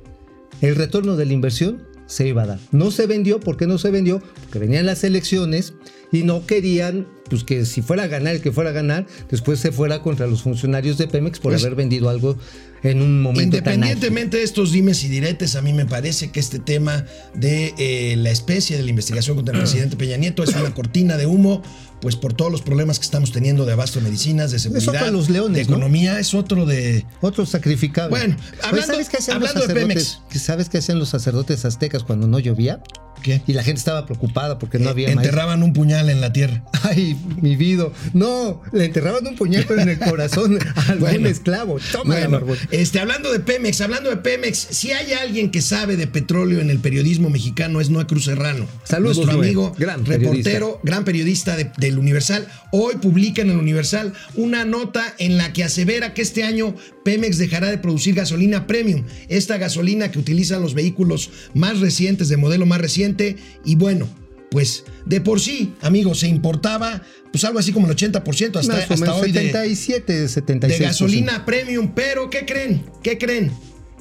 el 0.62 0.76
retorno 0.76 1.16
de 1.16 1.26
la 1.26 1.34
inversión 1.34 1.91
se 2.12 2.28
iba 2.28 2.44
a 2.44 2.46
dar. 2.46 2.60
No 2.72 2.92
se 2.92 3.08
vendió, 3.08 3.40
¿por 3.40 3.56
qué 3.56 3.68
no 3.68 3.78
se 3.78 3.90
vendió? 3.90 4.22
Porque 4.42 4.60
venían 4.60 4.86
las 4.86 5.06
elecciones 5.06 5.74
y 6.12 6.24
no 6.24 6.46
querían 6.46 7.08
pues 7.30 7.46
que 7.46 7.66
si 7.66 7.82
fuera 7.82 8.04
a 8.04 8.08
ganar 8.08 8.36
el 8.36 8.42
que 8.42 8.52
fuera 8.52 8.72
a 8.72 8.74
ganar, 8.74 9.08
después 9.30 9.58
se 9.62 9.72
fuera 9.72 10.02
contra 10.02 10.28
los 10.28 10.42
funcionarios 10.42 10.98
de 10.98 11.08
Pemex 11.08 11.40
por 11.40 11.54
Pues, 11.54 11.64
haber 11.64 11.76
vendido 11.78 12.10
algo 12.10 12.38
en 12.84 13.02
un 13.02 13.22
momento 13.22 13.56
tan. 13.64 13.76
Independientemente 13.76 14.36
de 14.38 14.44
estos 14.44 14.74
dimes 14.74 15.02
y 15.06 15.08
diretes, 15.08 15.56
a 15.56 15.62
mí 15.62 15.72
me 15.72 15.86
parece 15.86 16.30
que 16.32 16.42
este 16.42 16.60
tema 16.60 17.06
de 17.34 17.74
eh, 17.78 18.16
la 18.18 18.32
especie 18.32 18.76
de 18.76 18.84
la 18.84 18.90
investigación 18.90 19.38
contra 19.38 19.54
el 19.56 19.62
presidente 19.64 19.96
Peña 19.96 20.18
Nieto 20.18 20.44
es 20.44 20.54
una 20.54 20.74
cortina 20.74 21.16
de 21.16 21.26
humo, 21.26 21.62
pues 22.02 22.18
por 22.18 22.34
todos 22.34 22.52
los 22.52 22.62
problemas 22.64 23.00
que 23.00 23.06
estamos 23.06 23.32
teniendo 23.32 23.64
de 23.66 23.72
abasto 23.72 24.00
de 24.00 24.06
medicinas, 24.08 24.52
de 24.52 24.60
seguridad, 24.60 25.10
los 25.14 25.30
leones, 25.30 25.56
de 25.56 25.64
¿no? 25.72 25.78
economía, 25.78 26.20
es 26.20 26.34
otro 26.34 26.66
de... 26.66 27.06
Otro 27.22 27.46
sacrificable. 27.46 28.10
Bueno, 28.10 28.36
Oye, 28.36 28.60
hablando- 28.62 28.88
¿sabes 28.94 29.08
qué 29.08 29.18
hacían 29.20 29.38
hablando 29.38 29.60
los 29.60 29.68
de 29.70 29.74
Pemex. 29.74 30.20
¿Sabes 30.36 30.68
qué 30.68 30.80
hacían 30.80 31.00
los 31.00 31.08
sacerdotes 31.08 31.64
aztecas 31.64 32.04
cuando 32.04 32.28
no 32.28 32.40
llovía? 32.40 32.82
¿Qué? 33.22 33.42
Y 33.48 33.54
la 33.54 33.64
gente 33.64 33.80
estaba 33.80 34.06
preocupada 34.06 34.58
porque 34.60 34.80
no 34.80 34.90
había 34.90 35.08
maíz. 35.08 35.18
Enterraban 35.28 35.64
un 35.64 35.74
puñal 35.74 36.10
en 36.10 36.22
la 36.22 36.34
tierra. 36.34 36.64
Ay, 36.84 37.16
mi 37.42 37.56
vida. 37.56 37.88
No, 38.14 38.62
le 38.72 38.86
enterraban 38.86 39.26
un 39.28 39.36
puñal 39.36 39.66
pero 39.68 39.82
en 39.82 39.90
el 39.90 40.00
corazón 40.00 40.58
a 40.76 40.82
algún 40.92 41.00
Bueno. 41.10 41.28
esclavo. 41.30 41.78
Toma, 41.92 42.16
Bueno, 42.28 42.42
este, 42.72 43.00
hablando 43.00 43.32
de 43.32 43.40
Pemex, 43.40 43.82
hablando 43.82 44.10
de 44.10 44.18
Pemex, 44.18 44.58
si 44.58 44.92
hay 44.92 45.14
alguien 45.14 45.52
que 45.52 45.62
sabe 45.62 45.98
de 45.98 46.08
petróleo 46.08 46.60
en 46.62 46.70
el 46.70 46.80
periodismo 46.80 47.30
mexicano 47.30 47.80
es 47.82 47.90
Noé 47.90 48.08
Cruz 48.08 48.26
Serrano. 48.26 48.66
Saludos, 48.84 49.18
Nuestro 49.18 49.38
Noé. 49.38 49.48
amigo, 49.48 49.74
Gran 49.78 50.06
reportero, 50.06 50.44
periodista. 50.44 50.80
gran 50.84 51.04
periodista 51.06 51.56
de- 51.58 51.72
del 51.78 51.98
Universal. 52.00 52.48
Hoy 52.72 52.96
publica 52.96 53.42
en 53.42 53.50
el 53.52 53.58
Universal 53.58 54.14
una 54.36 54.66
nota 54.66 55.14
en 55.20 55.38
la 55.38 55.54
que 55.54 55.64
asevera 55.64 56.14
que 56.14 56.22
este 56.22 56.44
año 56.44 56.76
Pemex 57.04 57.38
dejará 57.38 57.70
de 57.70 57.78
producir 57.78 58.16
gasolina 58.16 58.68
premium. 58.68 59.04
Esta 59.28 59.58
gasolina 59.58 60.12
que 60.12 60.20
utilizan 60.20 60.62
los 60.62 60.74
vehículos 60.74 61.30
más 61.54 61.80
recientes, 61.80 62.30
de 62.30 62.38
modelo 62.38 62.66
más 62.66 62.80
reciente. 62.82 63.38
Y 63.66 63.76
bueno, 63.76 64.08
pues 64.50 64.84
de 65.06 65.22
por 65.22 65.40
sí, 65.40 65.74
amigos, 65.82 66.20
se 66.20 66.28
importaba 66.28 67.02
pues 67.32 67.46
algo 67.46 67.60
así 67.60 67.72
como 67.72 67.88
el 67.90 67.96
80% 67.96 68.58
hasta, 68.58 68.74
Más 68.74 68.90
o 68.90 68.94
hasta 68.94 68.96
menos 68.98 69.22
hoy 69.22 69.32
de, 69.32 69.42
77, 69.44 70.28
76. 70.28 70.80
de 70.80 70.86
gasolina 70.86 71.46
premium. 71.46 71.92
Pero, 71.96 72.30
¿qué 72.30 72.46
creen? 72.46 72.84
¿Qué 73.02 73.18
creen? 73.18 73.52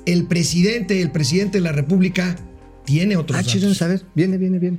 El 0.06 0.26
presidente, 0.26 1.00
el 1.00 1.12
presidente 1.12 1.58
de 1.58 1.62
la 1.64 1.72
República 1.72 2.36
tiene 2.84 3.16
otros 3.16 3.38
Ah, 3.38 3.44
chido, 3.44 3.68
datos. 3.68 3.82
a 3.82 3.86
ver, 3.86 4.02
viene, 4.14 4.36
viene, 4.38 4.58
viene. 4.58 4.78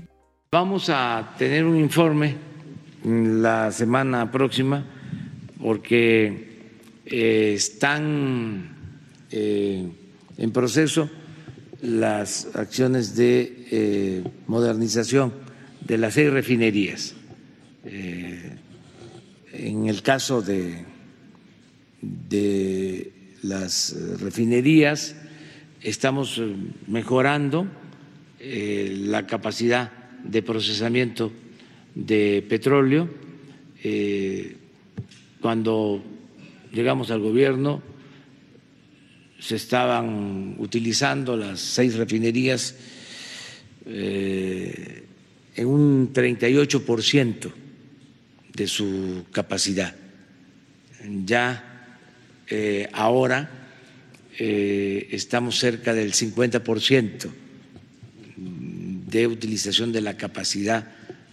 Vamos 0.51 0.89
a 0.89 1.33
tener 1.37 1.63
un 1.63 1.77
informe 1.79 2.35
la 3.05 3.71
semana 3.71 4.29
próxima 4.31 4.85
porque 5.61 6.50
eh, 7.11 7.55
están 7.55 8.69
eh, 9.31 9.85
en 10.37 10.51
proceso 10.51 11.09
las 11.81 12.55
acciones 12.55 13.17
de 13.17 13.65
eh, 13.69 14.23
modernización 14.47 15.33
de 15.85 15.97
las 15.97 16.13
seis 16.13 16.31
refinerías. 16.31 17.15
En 17.83 19.87
el 19.87 20.01
caso 20.01 20.41
de, 20.41 20.85
de 22.01 23.11
las 23.41 23.93
refinerías, 24.21 25.17
estamos 25.81 26.41
mejorando 26.87 27.67
la 28.39 29.27
capacidad 29.27 29.91
de 30.23 30.43
procesamiento 30.43 31.33
de 31.95 32.45
petróleo. 32.47 33.09
Cuando 35.41 36.03
llegamos 36.71 37.11
al 37.11 37.19
gobierno 37.19 37.81
se 39.41 39.55
estaban 39.55 40.55
utilizando 40.59 41.35
las 41.35 41.59
seis 41.59 41.95
refinerías 41.95 42.75
eh, 43.87 45.03
en 45.55 45.67
un 45.67 46.11
38 46.13 46.85
por 46.85 47.01
ciento 47.01 47.51
de 48.53 48.67
su 48.67 49.25
capacidad. 49.31 49.95
Ya 51.25 51.97
eh, 52.47 52.87
ahora 52.93 53.49
eh, 54.37 55.07
estamos 55.11 55.57
cerca 55.57 55.95
del 55.95 56.13
50 56.13 56.63
por 56.63 56.79
ciento 56.79 57.33
de 58.37 59.27
utilización 59.27 59.91
de 59.91 60.01
la 60.01 60.17
capacidad 60.17 60.87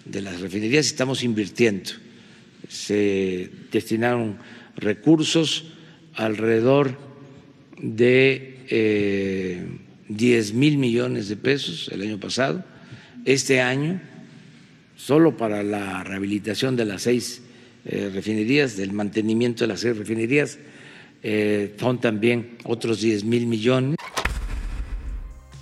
de 0.06 0.22
las 0.22 0.40
refinerías 0.40 0.86
y 0.86 0.88
estamos 0.88 1.22
invirtiendo. 1.22 1.90
Se 2.68 3.50
destinaron 3.70 4.38
recursos 4.78 5.66
alrededor 6.14 6.96
de 7.80 8.64
eh, 8.70 9.66
10 10.08 10.54
mil 10.54 10.78
millones 10.78 11.28
de 11.28 11.36
pesos 11.36 11.90
el 11.92 12.02
año 12.02 12.18
pasado. 12.18 12.64
Este 13.24 13.60
año, 13.60 14.00
solo 14.96 15.36
para 15.36 15.62
la 15.62 16.02
rehabilitación 16.04 16.76
de 16.76 16.84
las 16.84 17.02
seis 17.02 17.42
eh, 17.84 18.10
refinerías, 18.12 18.76
del 18.76 18.92
mantenimiento 18.92 19.64
de 19.64 19.68
las 19.68 19.80
seis 19.80 19.96
refinerías, 19.96 20.58
eh, 21.22 21.74
son 21.78 22.00
también 22.00 22.56
otros 22.64 23.00
10 23.00 23.24
mil 23.24 23.46
millones. 23.46 23.96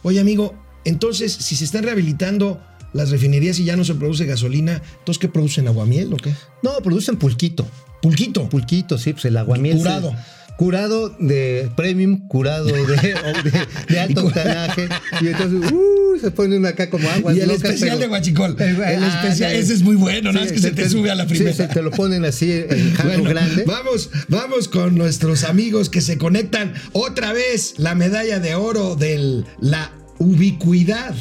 Oye, 0.02 0.20
amigo, 0.20 0.54
entonces, 0.85 1.32
si 1.32 1.56
se 1.56 1.64
están 1.64 1.82
rehabilitando 1.82 2.62
las 2.97 3.11
refinerías 3.11 3.59
y 3.61 3.65
ya 3.65 3.76
no 3.76 3.85
se 3.85 3.95
produce 3.95 4.25
gasolina, 4.26 4.83
¿entonces 4.99 5.19
qué 5.21 5.29
producen? 5.29 5.69
¿Aguamiel 5.69 6.12
o 6.12 6.17
qué? 6.17 6.33
No, 6.62 6.73
producen 6.83 7.17
pulquito. 7.17 7.67
Pulquito. 8.03 8.49
Pulquito, 8.49 8.99
sí, 8.99 9.12
pues 9.12 9.25
el 9.26 9.37
aguamiel. 9.37 9.79
Curado. 9.79 10.11
se- 10.11 10.37
curado 10.57 11.11
de 11.21 11.71
premium, 11.76 12.26
curado 12.29 12.65
de, 12.65 12.73
o 12.81 12.87
de- 12.87 13.67
de 13.91 14.00
alto 14.00 14.25
octanaje. 14.26 14.88
Y 15.21 15.26
entonces, 15.29 15.71
uh, 15.71 16.19
se 16.19 16.31
pone 16.31 16.57
uno 16.57 16.67
acá 16.69 16.88
como 16.88 17.07
agua. 17.11 17.35
Y 17.35 17.41
el 17.41 17.50
especial 17.50 17.99
de 18.00 18.09
Huachicol. 18.09 18.57
El 18.59 19.05
especial, 19.05 19.53
ese 19.53 19.75
es 19.75 19.83
muy 19.83 19.97
bueno, 19.97 20.33
nada 20.33 20.47
más 20.47 20.53
que 20.55 20.59
se 20.61 20.71
te 20.71 20.88
sube 20.88 21.11
a 21.11 21.15
la 21.15 21.26
primera. 21.26 21.50
Sí, 21.53 21.57
se 21.59 21.69
te 21.69 21.83
lo 21.83 21.91
ponen 21.91 22.25
así 22.25 22.50
en 22.53 22.95
jarro 22.95 23.09
Bueno, 23.11 23.25
grande. 23.29 23.65
Vamos, 23.67 24.09
vamos 24.29 24.69
con 24.69 24.97
nuestros 24.97 25.45
amigos 25.45 25.91
que 25.91 26.00
se 26.00 26.17
conectan 26.17 26.73
otra 26.93 27.35
vez 27.35 27.75
la 27.76 27.95
medalla 27.95 28.41
de 28.41 28.55
oro 28.55 28.97
de 28.97 29.45
la 29.61 29.93
ubicuidad 30.19 31.15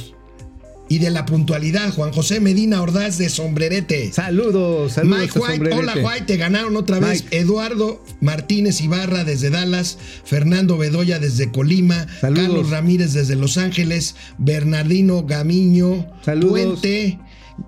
y 0.90 1.00
de 1.00 1.10
la 1.10 1.26
puntualidad. 1.26 1.94
Juan 1.94 2.12
José 2.12 2.40
Medina 2.40 2.82
Ordaz 2.82 3.18
de 3.18 3.30
Sombrerete. 3.30 4.12
Saludos, 4.14 4.94
saludos. 4.94 5.20
Mike 5.20 5.40
White, 5.40 5.74
hola 5.76 5.94
White, 5.96 6.26
te 6.26 6.38
ganaron 6.38 6.76
otra 6.78 7.00
vez. 7.00 7.24
Mike. 7.24 7.38
Eduardo 7.40 8.04
Martínez 8.22 8.82
Ibarra 8.82 9.24
desde 9.24 9.50
Dallas, 9.50 9.98
Fernando 10.24 10.78
Bedoya 10.78 11.20
desde 11.20 11.52
Colima, 11.52 12.08
Saludos. 12.22 12.44
Carlos 12.44 12.70
Ramírez 12.70 13.14
desde 13.14 13.36
Los 13.36 13.58
Ángeles, 13.58 14.16
Bernardino 14.38 15.24
Gamiño, 15.26 16.08
Saludos. 16.24 16.80
Puente. 16.82 17.20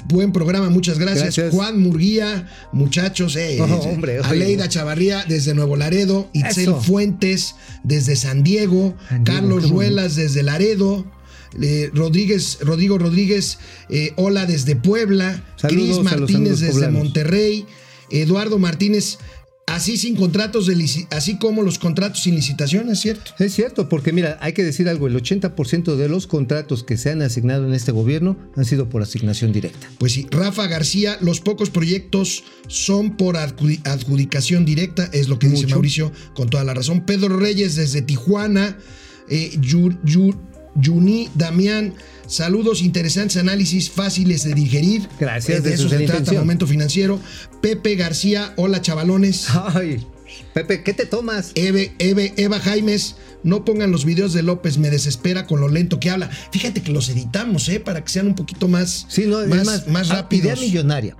Buen 0.09 0.33
programa, 0.33 0.69
muchas 0.69 0.99
gracias. 0.99 1.23
Gracias. 1.37 1.51
Juan 1.53 1.79
Murguía, 1.79 2.45
muchachos, 2.73 3.37
eh, 3.37 3.57
Oh, 3.61 3.63
hombre. 3.89 4.19
Aleida 4.21 4.67
Chavarría 4.67 5.23
desde 5.25 5.53
Nuevo 5.53 5.77
Laredo, 5.77 6.29
Itzel 6.33 6.63
Eso. 6.63 6.81
Fuentes 6.81 7.55
desde 7.85 8.17
San 8.17 8.43
Diego, 8.43 8.95
San 9.07 9.23
Diego, 9.23 9.39
Carlos. 9.39 9.69
Ruelas 9.69 10.15
desde 10.15 10.43
Laredo. 10.43 11.05
Eh, 11.61 11.89
Rodríguez, 11.93 12.59
Rodrigo 12.61 12.97
Rodríguez, 12.97 13.57
eh, 13.89 14.13
hola 14.15 14.45
desde 14.45 14.75
Puebla, 14.75 15.43
Cris 15.61 15.99
Martínez 15.99 16.59
desde 16.59 16.71
poblanos. 16.73 17.03
Monterrey, 17.03 17.65
Eduardo 18.09 18.57
Martínez, 18.59 19.17
así 19.65 19.97
sin 19.97 20.15
contratos 20.15 20.65
de 20.65 21.07
así 21.09 21.37
como 21.39 21.61
los 21.61 21.77
contratos 21.77 22.23
sin 22.23 22.35
licitación, 22.35 22.89
¿es 22.89 22.99
cierto? 23.01 23.31
Es 23.37 23.53
cierto, 23.53 23.89
porque 23.89 24.13
mira, 24.13 24.37
hay 24.39 24.53
que 24.53 24.63
decir 24.63 24.87
algo, 24.87 25.07
el 25.07 25.15
80% 25.21 25.95
de 25.97 26.07
los 26.07 26.25
contratos 26.25 26.83
que 26.85 26.95
se 26.95 27.09
han 27.11 27.21
asignado 27.21 27.67
en 27.67 27.73
este 27.73 27.91
gobierno 27.91 28.37
han 28.55 28.63
sido 28.63 28.87
por 28.87 29.01
asignación 29.01 29.51
directa. 29.51 29.89
Pues 29.97 30.13
sí, 30.13 30.25
Rafa 30.31 30.67
García, 30.67 31.17
los 31.19 31.41
pocos 31.41 31.69
proyectos 31.69 32.45
son 32.69 33.17
por 33.17 33.35
adjudi- 33.35 33.81
adjudicación 33.85 34.63
directa, 34.63 35.09
es 35.11 35.27
lo 35.27 35.37
que 35.37 35.49
dice. 35.49 35.67
Mauricio 35.67 36.13
con 36.33 36.49
toda 36.49 36.63
la 36.63 36.73
razón. 36.73 37.05
Pedro 37.05 37.37
Reyes 37.37 37.75
desde 37.75 38.01
Tijuana, 38.01 38.77
eh, 39.29 39.51
Yu- 39.59 39.99
Yu- 40.05 40.39
Yuni 40.77 41.29
Damián, 41.35 41.93
saludos, 42.27 42.81
interesantes 42.81 43.37
análisis, 43.37 43.89
fáciles 43.89 44.43
de 44.43 44.53
digerir. 44.53 45.07
Gracias, 45.19 45.59
Eh, 45.59 45.61
de 45.61 45.69
de 45.69 45.75
eso 45.75 45.89
se 45.89 45.97
trata 45.97 46.03
intención. 46.03 46.37
Momento 46.37 46.67
Financiero. 46.67 47.19
Pepe 47.61 47.95
García, 47.95 48.53
hola 48.55 48.81
chavalones. 48.81 49.47
Ay, 49.49 50.05
Pepe, 50.53 50.83
¿qué 50.83 50.93
te 50.93 51.05
tomas? 51.05 51.51
Eve, 51.55 51.93
Eve, 51.99 52.33
Eva 52.37 52.59
Jaimes, 52.59 53.15
no 53.43 53.63
pongan 53.63 53.91
los 53.91 54.05
videos 54.05 54.33
de 54.33 54.43
López, 54.43 54.77
me 54.77 54.89
desespera 54.89 55.45
con 55.47 55.61
lo 55.61 55.69
lento 55.69 55.99
que 55.99 56.09
habla. 56.09 56.29
Fíjate 56.51 56.81
que 56.81 56.91
los 56.91 57.09
editamos, 57.09 57.69
¿eh? 57.69 57.79
Para 57.79 58.03
que 58.03 58.09
sean 58.11 58.27
un 58.27 58.35
poquito 58.35 58.67
más, 58.67 59.05
Sí, 59.09 59.25
no, 59.25 59.45
más, 59.47 59.87
más 59.87 60.11
ah, 60.11 60.15
rápidos. 60.15 60.45
Idea 60.45 60.55
millonaria. 60.55 61.15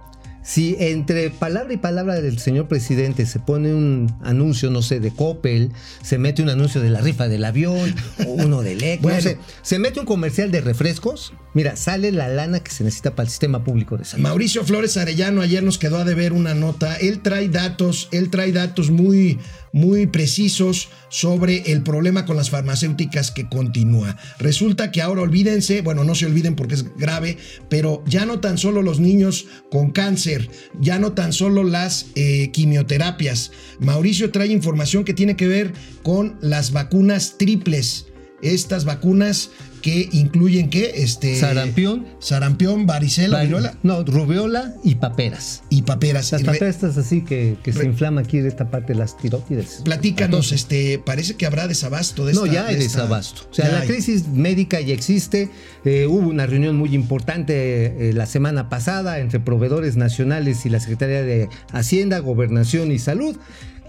Si 0.48 0.78
entre 0.80 1.30
palabra 1.30 1.74
y 1.74 1.78
palabra 1.78 2.22
del 2.22 2.40
señor 2.40 2.70
presidente 2.70 3.26
se 3.26 3.38
pone 3.38 3.74
un 3.74 4.16
anuncio, 4.24 4.72
no 4.72 4.82
sé, 4.82 5.02
de 5.02 5.12
Coppel, 5.12 5.74
se 6.02 6.18
mete 6.18 6.42
un 6.42 6.48
anuncio 6.48 6.80
de 6.80 6.90
la 6.90 7.02
rifa 7.02 7.28
del 7.28 7.44
avión, 7.44 7.94
o 8.26 8.30
uno 8.30 8.62
de 8.64 8.76
LEC, 8.76 9.02
Bueno. 9.02 9.18
no 9.18 9.24
sé, 9.24 9.40
se 9.62 9.78
mete 9.78 10.00
un 10.00 10.06
comercial 10.06 10.50
de 10.50 10.62
refrescos, 10.62 11.34
mira, 11.54 11.76
sale 11.76 12.14
la 12.14 12.30
lana 12.30 12.62
que 12.62 12.72
se 12.72 12.86
necesita 12.86 13.14
para 13.14 13.26
el 13.26 13.30
sistema 13.30 13.66
público 13.66 13.98
de 13.98 14.06
salud. 14.06 14.24
Mauricio 14.24 14.64
Flores 14.64 14.96
Arellano 14.96 15.42
ayer 15.42 15.64
nos 15.64 15.78
quedó 15.78 15.98
a 15.98 16.06
deber 16.06 16.32
una 16.32 16.54
nota. 16.54 16.96
Él 16.96 17.20
trae 17.20 17.50
datos, 17.50 18.08
él 18.14 18.30
trae 18.30 18.54
datos 18.54 18.90
muy, 18.90 19.40
muy 19.74 20.08
precisos 20.08 20.90
sobre 21.10 21.72
el 21.72 21.84
problema 21.84 22.26
con 22.26 22.38
las 22.38 22.50
farmacéuticas 22.50 23.32
que 23.32 23.50
continúa. 23.50 24.18
Resulta 24.40 24.92
que 24.92 25.02
ahora 25.02 25.22
olvídense, 25.22 25.82
bueno, 25.82 26.04
no 26.04 26.16
se 26.16 26.26
olviden 26.26 26.56
porque 26.56 26.76
es 26.76 26.96
grave, 26.96 27.38
pero 27.70 28.04
ya 28.06 28.26
no 28.26 28.40
tan 28.40 28.58
solo 28.58 28.82
los 28.82 29.00
niños 29.00 29.46
con 29.72 29.92
cáncer, 29.92 30.37
ya 30.80 31.00
no 31.00 31.14
tan 31.14 31.34
solo 31.34 31.64
las 31.64 32.08
eh, 32.16 32.50
quimioterapias. 32.52 33.52
Mauricio 33.80 34.32
trae 34.32 34.48
información 34.48 35.04
que 35.04 35.14
tiene 35.14 35.36
que 35.36 35.48
ver 35.48 35.74
con 36.04 36.38
las 36.42 36.72
vacunas 36.72 37.38
triples. 37.38 38.08
Estas 38.42 38.86
vacunas 38.86 39.50
que 39.82 40.10
incluyen 40.12 40.70
qué? 40.70 40.92
Este 40.98 41.40
Sarampión. 41.40 42.06
sarampión, 42.20 42.86
varicela, 42.86 43.40
Vari- 43.40 43.46
viruela 43.48 43.76
No, 43.84 44.04
rubiola 44.04 44.74
y 44.84 44.96
paperas. 44.96 45.64
y 45.70 45.84
paperas. 45.84 46.32
Las 46.32 46.44
paperas 46.44 46.76
estas 46.76 46.98
así 46.98 47.24
que, 47.24 47.58
que 47.64 47.74
se 47.74 47.86
inflama 47.86 48.22
aquí 48.22 48.40
de 48.40 48.48
esta 48.50 48.70
parte 48.70 48.94
de 48.94 49.00
las 49.00 49.18
tiroides. 49.18 49.82
Platícanos, 49.84 50.52
este, 50.52 51.00
parece 51.04 51.36
que 51.36 51.46
habrá 51.48 51.68
desabasto 51.68 52.26
de 52.26 52.34
No, 52.34 52.46
esta- 52.46 52.54
ya 52.54 52.68
hay 52.68 52.76
de 52.76 52.86
esta- 52.86 53.02
desabasto. 53.02 53.42
O 53.50 53.54
sea, 53.54 53.70
la 53.72 53.80
hay. 53.82 53.88
crisis 53.88 54.28
médica 54.28 54.82
ya 54.82 54.94
existe. 54.94 55.50
Eh, 55.86 56.06
hubo 56.08 56.28
una 56.30 56.46
reunión 56.46 56.76
muy 56.76 56.94
importante 56.94 58.10
eh, 58.10 58.14
la 58.14 58.26
semana 58.28 58.70
pasada 58.70 59.20
entre 59.20 59.40
proveedores 59.40 59.96
nacionales 59.96 60.66
y 60.66 60.70
la 60.70 60.80
Secretaría 60.80 61.24
de 61.24 61.50
Hacienda, 61.72 62.20
Gobernación 62.20 62.92
y 62.92 63.00
Salud. 63.00 63.36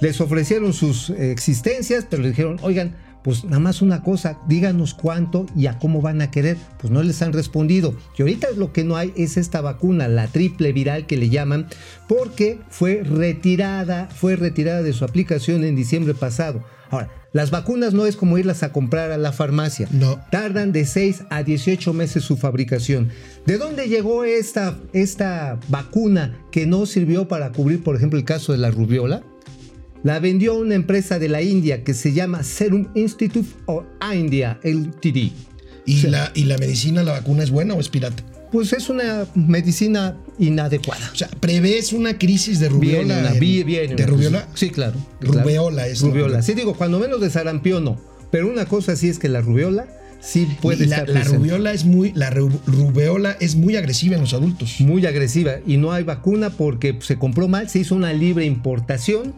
Les 0.01 0.21
ofrecieron 0.21 0.73
sus 0.73 1.11
eh, 1.11 1.33
existencias, 1.33 2.07
pero 2.09 2.23
les 2.23 2.33
dijeron, 2.33 2.59
oigan, 2.63 2.95
pues 3.29 3.45
nada 3.45 3.59
más 3.59 3.83
una 3.83 4.03
cosa, 4.03 4.39
díganos 4.49 4.95
cuánto 4.95 5.45
y 5.55 5.67
a 5.67 5.79
cómo 5.79 6.01
van 6.01 6.23
a 6.23 6.31
querer. 6.31 6.57
Pues 6.81 6.91
no 6.91 7.03
les 7.03 7.21
han 7.21 7.35
respondido. 7.35 7.95
Y 8.17 8.23
ahorita 8.23 8.49
lo 8.57 8.73
que 8.73 8.85
no 8.85 8.97
hay 8.97 9.13
es 9.17 9.37
esta 9.37 9.61
vacuna, 9.61 10.09
la 10.09 10.29
triple 10.29 10.73
viral 10.73 11.07
que 11.07 11.19
le 11.19 11.29
llaman, 11.29 11.67
porque 12.09 12.59
fue 12.71 13.03
retirada, 13.05 14.07
fue 14.07 14.35
retirada 14.35 14.81
de 14.83 14.95
su 14.95 15.05
aplicación 15.05 15.63
en 15.63 15.77
diciembre 15.77 16.15
pasado. 16.15 16.65
Ahora, 16.89 17.11
las 17.35 17.51
vacunas 17.51 17.93
no 17.93 18.07
es 18.07 18.17
como 18.17 18.39
irlas 18.39 18.63
a 18.63 18.73
comprar 18.73 19.13
a 19.13 19.19
la 19.19 19.33
farmacia. 19.33 19.89
No. 19.91 20.19
Tardan 20.31 20.73
de 20.73 20.87
6 20.87 21.25
a 21.29 21.43
18 21.43 21.93
meses 21.93 22.25
su 22.25 22.39
fabricación. 22.39 23.11
¿De 23.45 23.59
dónde 23.59 23.89
llegó 23.89 24.25
esta, 24.25 24.79
esta 24.95 25.61
vacuna 25.69 26.47
que 26.51 26.65
no 26.65 26.87
sirvió 26.87 27.29
para 27.29 27.53
cubrir, 27.53 27.83
por 27.85 27.95
ejemplo, 27.95 28.19
el 28.19 28.25
caso 28.25 28.53
de 28.53 28.59
la 28.59 28.71
rubiola? 28.71 29.23
La 30.03 30.19
vendió 30.21 30.55
una 30.55 30.75
empresa 30.75 31.19
de 31.19 31.29
la 31.29 31.43
India 31.43 31.83
que 31.85 31.93
se 31.95 32.13
llama 32.13 32.43
Serum 32.45 32.89
Institute 32.95 33.49
of 33.67 33.85
India, 34.15 34.59
LTD. 34.63 35.33
¿Y, 35.87 36.03
la, 36.03 36.31
¿Y 36.35 36.45
la 36.45 36.59
medicina, 36.59 37.03
la 37.03 37.13
vacuna 37.13 37.43
es 37.43 37.51
buena 37.51 37.75
o 37.75 37.81
es 37.81 37.89
pirata? 37.89 38.23
Pues 38.53 38.73
es 38.73 38.89
una 38.89 39.27
medicina 39.35 40.17
inadecuada. 40.39 41.11
O 41.13 41.17
sea, 41.17 41.29
¿prevés 41.41 41.93
una 41.93 42.17
crisis 42.19 42.61
de 42.61 42.69
rubiola? 42.69 42.99
Viene 43.05 43.21
una, 43.21 43.33
en- 43.35 43.41
vi- 43.41 43.63
viene 43.65 43.95
¿De 43.95 44.07
rubiola? 44.07 44.49
Sí, 44.55 44.71
claro. 44.71 44.97
Rubeola 45.21 45.87
es 45.87 46.01
la 46.03 46.09
Rubiola. 46.09 46.43
Sí, 46.43 46.55
digo, 46.55 46.75
cuando 46.75 46.99
menos 46.99 47.21
de 47.21 47.29
sarampión 47.31 47.85
no. 47.85 48.01
Pero 48.31 48.49
una 48.51 48.67
cosa 48.67 48.97
sí 48.97 49.09
es 49.09 49.19
que 49.19 49.29
la 49.29 49.41
rubiola 49.41 49.87
sí 50.21 50.47
puede 50.63 50.87
la, 50.87 50.97
estar 50.99 51.09
la 51.11 51.25
rubiola 51.25 51.73
es 51.73 51.85
muy, 51.85 52.13
la 52.15 52.31
ru- 52.31 52.59
rubeola 52.67 53.37
es 53.41 53.57
muy 53.57 53.77
agresiva 53.77 54.15
en 54.17 54.23
los 54.23 54.35
adultos. 54.35 54.77
muy 54.81 55.05
agresiva 55.07 55.57
y 55.67 55.77
no 55.77 55.93
hay 55.93 56.05
vacuna 56.05 56.51
porque 56.51 56.99
se 57.01 57.17
compró 57.19 57.49
mal, 57.49 57.69
se 57.69 57.81
hizo 57.81 57.95
una 57.95 58.13
libre 58.13 58.45
importación 58.45 59.35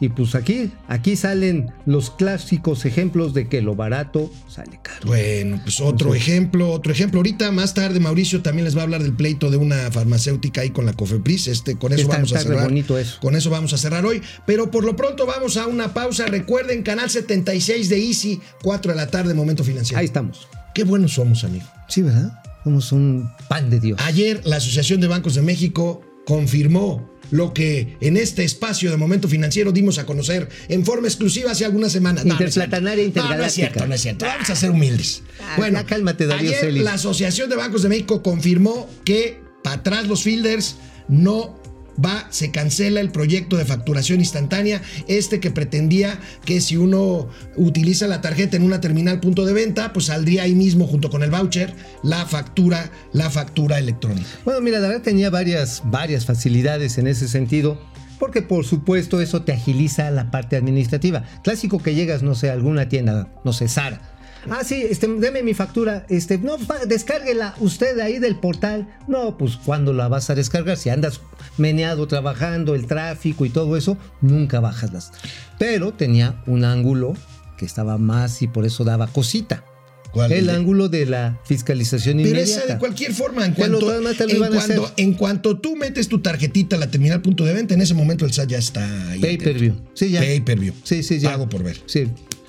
y 0.00 0.08
pues 0.08 0.34
aquí, 0.34 0.70
aquí 0.88 1.16
salen 1.16 1.72
los 1.86 2.10
clásicos 2.10 2.84
ejemplos 2.84 3.32
de 3.34 3.48
que 3.48 3.62
lo 3.62 3.74
barato 3.76 4.30
sale 4.48 4.78
caro. 4.82 5.06
Bueno, 5.06 5.60
pues 5.62 5.80
otro 5.80 6.14
ejemplo, 6.14 6.70
otro 6.70 6.92
ejemplo. 6.92 7.20
Ahorita 7.20 7.50
más 7.52 7.74
tarde 7.74 8.00
Mauricio 8.00 8.42
también 8.42 8.64
les 8.64 8.76
va 8.76 8.80
a 8.80 8.84
hablar 8.84 9.02
del 9.02 9.14
pleito 9.14 9.50
de 9.50 9.56
una 9.56 9.90
farmacéutica 9.90 10.60
ahí 10.62 10.70
con 10.70 10.84
la 10.86 10.92
Cofepris. 10.92 11.48
Este, 11.48 11.76
con 11.76 11.92
eso 11.92 12.02
Está- 12.02 12.14
vamos 12.16 12.32
a 12.32 12.36
está 12.38 12.48
cerrar. 12.48 12.64
bonito 12.64 12.98
eso. 12.98 13.18
Con 13.20 13.36
eso 13.36 13.50
vamos 13.50 13.72
a 13.72 13.78
cerrar 13.78 14.04
hoy. 14.04 14.20
Pero 14.46 14.70
por 14.70 14.84
lo 14.84 14.96
pronto 14.96 15.26
vamos 15.26 15.56
a 15.56 15.66
una 15.66 15.94
pausa. 15.94 16.26
Recuerden, 16.26 16.82
canal 16.82 17.08
76 17.10 17.88
de 17.88 18.04
Easy, 18.06 18.40
4 18.62 18.92
de 18.92 18.96
la 18.96 19.06
tarde, 19.08 19.32
momento 19.34 19.64
financiero. 19.64 19.98
Ahí 20.00 20.06
estamos. 20.06 20.48
Qué 20.74 20.84
buenos 20.84 21.12
somos, 21.14 21.44
amigo. 21.44 21.66
Sí, 21.88 22.02
¿verdad? 22.02 22.32
Somos 22.64 22.90
un 22.92 23.30
pan 23.48 23.70
de 23.70 23.78
Dios. 23.80 24.00
Ayer 24.04 24.40
la 24.44 24.56
Asociación 24.56 25.00
de 25.00 25.06
Bancos 25.08 25.34
de 25.34 25.42
México 25.42 26.02
confirmó 26.26 27.08
lo 27.34 27.52
que 27.52 27.96
en 28.00 28.16
este 28.16 28.44
espacio 28.44 28.92
de 28.92 28.96
momento 28.96 29.26
financiero 29.26 29.72
dimos 29.72 29.98
a 29.98 30.06
conocer 30.06 30.48
en 30.68 30.84
forma 30.84 31.08
exclusiva 31.08 31.50
hace 31.50 31.64
algunas 31.64 31.90
semanas. 31.90 32.24
No, 32.24 32.34
no. 32.34 32.40
Interplatanaria 32.40 32.90
No, 32.90 32.96
no 32.96 33.02
es 33.02 33.06
intergaláctica. 33.08 33.50
cierto, 33.50 33.86
no 33.88 33.94
es 33.96 34.00
cierto. 34.02 34.24
Vamos 34.24 34.50
a 34.50 34.54
ser 34.54 34.70
humildes. 34.70 35.22
Ah, 35.40 35.54
bueno, 35.56 35.80
ya 35.80 35.84
cálmate, 35.84 36.26
Darío 36.28 36.50
ayer 36.50 36.60
Celis. 36.60 36.84
la 36.84 36.92
Asociación 36.94 37.50
de 37.50 37.56
Bancos 37.56 37.82
de 37.82 37.88
México 37.88 38.22
confirmó 38.22 38.88
que 39.04 39.40
para 39.64 39.76
atrás 39.76 40.06
los 40.06 40.22
fielders 40.22 40.76
no 41.08 41.58
va, 42.02 42.26
se 42.30 42.50
cancela 42.50 43.00
el 43.00 43.10
proyecto 43.10 43.56
de 43.56 43.64
facturación 43.64 44.20
instantánea, 44.20 44.82
este 45.08 45.40
que 45.40 45.50
pretendía 45.50 46.18
que 46.44 46.60
si 46.60 46.76
uno 46.76 47.28
utiliza 47.56 48.06
la 48.06 48.20
tarjeta 48.20 48.56
en 48.56 48.62
una 48.62 48.80
terminal 48.80 49.20
punto 49.20 49.44
de 49.44 49.52
venta, 49.52 49.92
pues 49.92 50.06
saldría 50.06 50.44
ahí 50.44 50.54
mismo 50.54 50.86
junto 50.86 51.10
con 51.10 51.22
el 51.22 51.30
voucher 51.30 51.74
la 52.02 52.26
factura, 52.26 52.90
la 53.12 53.30
factura 53.30 53.78
electrónica. 53.78 54.28
Bueno, 54.44 54.60
mira, 54.60 54.78
la 54.80 54.88
verdad 54.88 55.02
tenía 55.02 55.30
varias, 55.30 55.82
varias 55.84 56.26
facilidades 56.26 56.98
en 56.98 57.06
ese 57.06 57.28
sentido. 57.28 57.78
Porque 58.18 58.42
por 58.42 58.64
supuesto 58.64 59.20
eso 59.20 59.42
te 59.42 59.52
agiliza 59.52 60.08
la 60.10 60.30
parte 60.30 60.56
administrativa. 60.56 61.24
Clásico 61.42 61.82
que 61.82 61.96
llegas, 61.96 62.22
no 62.22 62.36
sé, 62.36 62.48
a 62.48 62.52
alguna 62.52 62.88
tienda, 62.88 63.28
no 63.44 63.52
sé, 63.52 63.66
Sara. 63.66 64.13
Ah, 64.50 64.62
sí, 64.64 64.84
este, 64.88 65.06
deme 65.08 65.42
mi 65.42 65.54
factura. 65.54 66.06
Este, 66.08 66.38
no, 66.38 66.56
descárguela 66.86 67.54
usted 67.60 67.98
ahí 67.98 68.18
del 68.18 68.36
portal. 68.36 68.88
No, 69.08 69.36
pues 69.38 69.56
cuando 69.56 69.92
la 69.92 70.08
vas 70.08 70.30
a 70.30 70.34
descargar, 70.34 70.76
si 70.76 70.90
andas 70.90 71.20
meneado 71.58 72.06
trabajando, 72.06 72.74
el 72.74 72.86
tráfico 72.86 73.44
y 73.44 73.50
todo 73.50 73.76
eso, 73.76 73.96
nunca 74.20 74.60
bajas 74.60 74.92
las. 74.92 75.12
Pero 75.58 75.92
tenía 75.92 76.42
un 76.46 76.64
ángulo 76.64 77.14
que 77.56 77.64
estaba 77.64 77.98
más 77.98 78.42
y 78.42 78.48
por 78.48 78.64
eso 78.64 78.84
daba 78.84 79.06
cosita. 79.06 79.64
¿Cuál? 80.12 80.30
El 80.30 80.48
ángulo 80.48 80.88
de 80.88 81.06
la 81.06 81.40
fiscalización 81.44 82.18
Pero 82.18 82.28
inmediata. 82.28 82.62
esa 82.64 82.72
de 82.74 82.78
cualquier 82.78 83.12
forma, 83.12 83.44
en 83.44 83.54
Pero 83.54 83.80
cuanto, 83.80 84.92
en, 84.96 85.08
en 85.08 85.14
cuanto 85.14 85.58
tú 85.58 85.74
metes 85.74 86.06
tu 86.08 86.20
tarjetita 86.20 86.76
a 86.76 86.78
la 86.78 86.88
terminal 86.88 87.20
punto 87.20 87.44
de 87.44 87.52
venta, 87.52 87.74
en 87.74 87.80
ese 87.80 87.94
momento 87.94 88.24
el 88.24 88.32
SAT 88.32 88.48
ya 88.50 88.58
está 88.58 89.10
ahí. 89.10 89.20
Pay 89.20 89.38
per 89.38 89.58
view. 89.58 89.74
Sí, 89.94 90.10
ya. 90.10 90.20
Pay 90.20 90.40
per 90.42 90.60
view. 90.60 90.72
Sí, 90.84 91.02
sí, 91.02 91.18
ya. 91.18 91.30
Pago 91.30 91.48
por 91.48 91.64
ver. 91.64 91.80
Sí. 91.86 92.06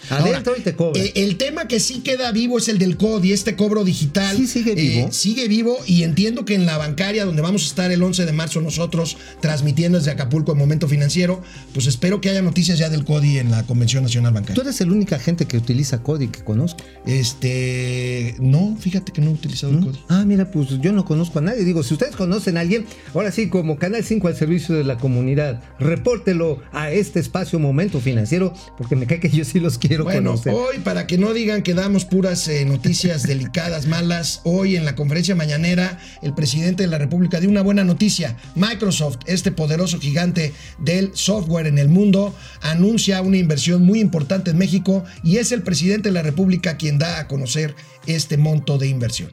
Adentro 0.10 0.52
Ahora, 0.52 0.60
y 0.60 0.64
te 0.64 0.76
cobra. 0.76 1.02
eh, 1.02 1.12
el 1.16 1.38
tema 1.38 1.68
que 1.68 1.80
sí 1.80 2.00
queda 2.02 2.32
vivo 2.32 2.58
es 2.58 2.68
el 2.68 2.78
del 2.78 2.98
COD 2.98 3.24
y 3.26 3.34
este 3.34 3.56
cobro 3.56 3.84
digital. 3.84 4.36
Sí, 4.38 4.48
sigue 4.48 4.76
vivo. 4.76 5.08
Eh, 5.08 5.12
sigue 5.12 5.48
vivo 5.48 5.78
y 5.86 6.04
entiendo 6.04 6.46
que 6.46 6.56
en 6.56 6.66
la 6.66 6.78
bancaria, 6.78 7.26
donde 7.26 7.42
vamos 7.42 7.64
a 7.64 7.68
estar 7.68 7.92
el 7.92 8.02
11 8.02 8.26
de 8.26 8.32
marzo 8.34 8.62
nosotros 8.62 9.18
transmitiendo 9.42 9.98
desde 9.98 10.12
Acapulco 10.12 10.52
en 10.52 10.58
Momento 10.58 10.88
Financiero, 10.88 11.42
pues 11.74 11.88
espero 11.88 12.22
que 12.22 12.30
haya 12.30 12.42
noticias 12.42 12.78
ya 12.78 12.90
del 12.90 13.04
CODI 13.06 13.40
en 13.40 13.52
la 13.52 13.64
Convención 13.64 14.04
Nacional 14.04 14.32
Tú 14.32 14.36
Bancaria. 14.36 14.62
eres 14.64 14.82
el 14.82 14.92
única 14.92 15.20
gente 15.20 15.46
que 15.46 15.58
utiliza 15.58 16.02
Cody 16.04 16.28
que 16.28 16.44
conozco. 16.44 16.84
Este, 17.06 18.36
no, 18.40 18.76
fíjate 18.80 19.12
que 19.12 19.22
no 19.22 19.30
he 19.32 19.34
utilizado 19.34 19.74
el 19.74 19.80
CODI. 19.84 20.00
Ah, 20.10 20.24
mira, 20.26 20.52
pues 20.52 20.80
yo 20.82 20.92
no 20.92 21.06
conozco 21.06 21.40
a 21.40 21.42
nadie. 21.42 21.64
Digo, 21.64 21.84
si 21.84 21.94
ustedes 21.94 22.16
conocen 22.16 22.58
a 22.58 22.62
alguien, 22.62 22.86
ahora 23.14 23.32
sí, 23.32 23.50
como 23.50 23.78
Canal 23.78 24.04
5 24.04 24.28
al 24.28 24.36
servicio 24.36 24.76
de 24.76 24.84
la 24.84 24.98
comunidad, 24.98 25.62
repórtelo 25.80 26.62
a 26.74 26.92
este 26.92 27.20
espacio 27.20 27.60
Momento 27.60 28.00
Financiero, 28.02 28.54
porque 28.78 28.96
me 28.96 29.06
cae 29.08 29.20
que 29.20 29.30
yo 29.30 29.46
sí 29.46 29.60
los 29.60 29.78
quiero 29.78 29.95
Bueno, 30.04 30.32
conocer. 30.32 30.54
hoy, 30.54 30.80
para 30.80 31.08
que 31.08 31.18
no 31.18 31.34
digan 31.34 31.64
que 31.64 31.74
damos 31.74 32.06
puras 32.06 32.48
eh, 32.48 32.66
noticias 32.66 33.24
delicadas, 33.28 33.88
malas, 33.88 34.42
hoy 34.44 34.76
en 34.76 34.86
la 34.86 34.96
conferencia 34.96 35.36
mañanera, 35.36 36.00
el 36.22 36.34
presidente 36.34 36.84
de 36.84 36.90
la 36.90 36.98
República 36.98 37.40
dio 37.40 37.50
una 37.50 37.62
buena 37.62 37.84
noticia. 37.84 38.38
Microsoft, 38.56 39.20
este 39.26 39.52
poderoso 39.52 40.00
gigante 40.00 40.54
del 40.80 41.12
software 41.16 41.68
en 41.68 41.78
el 41.78 41.90
mundo, 41.90 42.36
anuncia 42.62 43.22
una 43.22 43.38
inversión 43.38 43.84
muy 43.84 44.00
importante 44.00 44.52
en 44.52 44.58
México 44.58 45.04
y 45.24 45.38
es 45.38 45.52
el 45.52 45.64
presidente 45.64 46.10
de 46.10 46.14
la 46.14 46.22
República 46.22 46.78
quien 46.78 46.98
da 46.98 47.20
a 47.20 47.28
conocer 47.28 47.76
este 48.08 48.38
monto 48.38 48.78
de 48.78 48.88
inversión. 48.88 49.32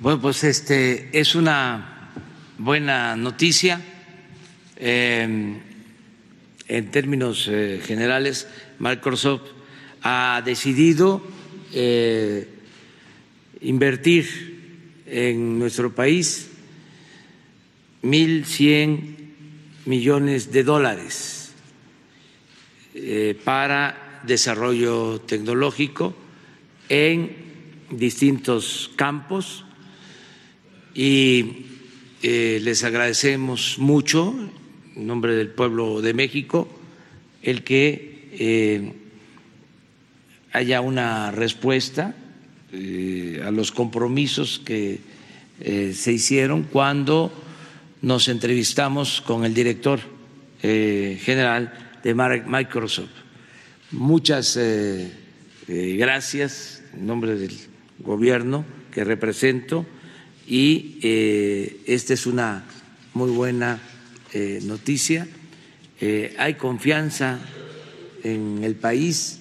Bueno, 0.00 0.20
pues 0.20 0.42
este 0.42 1.16
es 1.18 1.34
una 1.34 2.10
buena 2.58 3.14
noticia. 3.16 3.80
Eh, 4.76 5.60
en 6.68 6.90
términos 6.90 7.48
eh, 7.50 7.80
generales, 7.84 8.48
Microsoft 8.78 9.42
ha 10.02 10.42
decidido 10.44 11.22
eh, 11.72 12.48
invertir 13.60 15.02
en 15.06 15.58
nuestro 15.58 15.94
país 15.94 16.48
1.100 18.02 19.16
millones 19.86 20.52
de 20.52 20.64
dólares 20.64 21.52
eh, 22.94 23.38
para 23.44 24.22
desarrollo 24.24 25.20
tecnológico 25.20 26.14
en 26.88 27.36
distintos 27.90 28.90
campos 28.96 29.64
y 30.94 31.66
les 32.22 32.84
agradecemos 32.84 33.78
mucho, 33.78 34.32
en 34.96 35.06
nombre 35.06 35.34
del 35.34 35.48
pueblo 35.48 36.00
de 36.00 36.14
México, 36.14 36.68
el 37.42 37.64
que 37.64 38.28
eh, 38.32 38.92
haya 40.52 40.80
una 40.80 41.30
respuesta 41.30 42.14
eh, 42.72 43.42
a 43.44 43.50
los 43.50 43.72
compromisos 43.72 44.60
que 44.64 45.00
eh, 45.60 45.92
se 45.94 46.12
hicieron 46.12 46.64
cuando 46.64 47.32
nos 48.00 48.28
entrevistamos 48.28 49.20
con 49.20 49.44
el 49.44 49.54
director 49.54 50.00
general 50.60 51.72
de 52.04 52.14
Microsoft. 52.14 53.10
Muchas 53.90 54.56
gracias 55.66 56.84
en 56.94 57.06
nombre 57.06 57.34
del 57.34 57.56
gobierno 57.98 58.64
que 58.92 59.02
represento 59.02 59.84
y 60.46 60.98
esta 61.84 62.14
es 62.14 62.26
una 62.26 62.64
muy 63.12 63.32
buena 63.32 63.80
eh, 64.32 64.60
noticia. 64.64 65.26
Eh, 66.00 66.34
hay 66.38 66.54
confianza 66.54 67.38
en 68.24 68.64
el 68.64 68.74
país. 68.74 69.38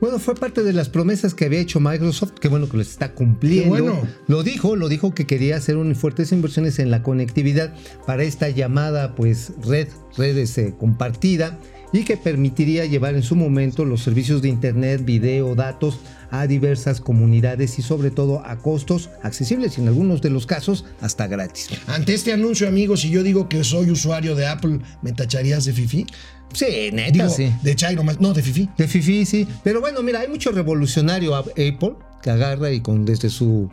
Bueno, 0.00 0.20
fue 0.20 0.36
parte 0.36 0.62
de 0.62 0.72
las 0.72 0.88
promesas 0.88 1.34
que 1.34 1.46
había 1.46 1.58
hecho 1.58 1.80
Microsoft, 1.80 2.34
que 2.34 2.48
bueno 2.48 2.68
que 2.68 2.76
lo 2.76 2.82
está 2.82 3.14
cumpliendo. 3.14 3.70
Bueno. 3.70 4.02
Lo 4.28 4.44
dijo, 4.44 4.76
lo 4.76 4.88
dijo 4.88 5.12
que 5.12 5.26
quería 5.26 5.56
hacer 5.56 5.76
unas 5.76 5.98
fuertes 5.98 6.30
inversiones 6.30 6.78
en 6.78 6.90
la 6.90 7.02
conectividad 7.02 7.74
para 8.06 8.22
esta 8.22 8.48
llamada 8.48 9.16
pues 9.16 9.52
red, 9.66 9.88
redes 10.16 10.56
eh, 10.58 10.74
compartida 10.78 11.58
y 11.92 12.04
que 12.04 12.16
permitiría 12.16 12.84
llevar 12.84 13.16
en 13.16 13.22
su 13.22 13.34
momento 13.34 13.84
los 13.84 14.02
servicios 14.02 14.40
de 14.40 14.50
internet, 14.50 15.04
video, 15.04 15.54
datos 15.56 15.98
a 16.30 16.46
diversas 16.46 17.00
comunidades 17.00 17.78
y 17.78 17.82
sobre 17.82 18.10
todo 18.10 18.42
a 18.44 18.58
costos 18.58 19.10
accesibles 19.22 19.78
y 19.78 19.82
en 19.82 19.88
algunos 19.88 20.20
de 20.22 20.30
los 20.30 20.46
casos 20.46 20.84
hasta 21.00 21.26
gratis. 21.26 21.68
Ante 21.86 22.14
este 22.14 22.32
anuncio, 22.32 22.68
amigos, 22.68 23.00
si 23.00 23.10
yo 23.10 23.22
digo 23.22 23.48
que 23.48 23.64
soy 23.64 23.90
usuario 23.90 24.34
de 24.34 24.46
Apple, 24.46 24.80
¿me 25.02 25.12
tacharías 25.12 25.64
de 25.64 25.72
fifi? 25.72 26.06
Sí, 26.52 26.90
neta, 26.92 27.12
Digo, 27.12 27.28
sí. 27.28 27.52
de 27.62 27.76
Chairo. 27.76 28.02
No, 28.20 28.32
de 28.32 28.42
fifi. 28.42 28.68
De 28.76 28.88
Fifi, 28.88 29.26
sí. 29.26 29.46
Pero 29.62 29.80
bueno, 29.80 30.02
mira, 30.02 30.20
hay 30.20 30.28
mucho 30.28 30.50
revolucionario 30.50 31.34
Apple 31.34 31.94
que 32.22 32.30
agarra 32.30 32.70
y 32.72 32.80
con 32.80 33.04
desde 33.04 33.28
su 33.30 33.70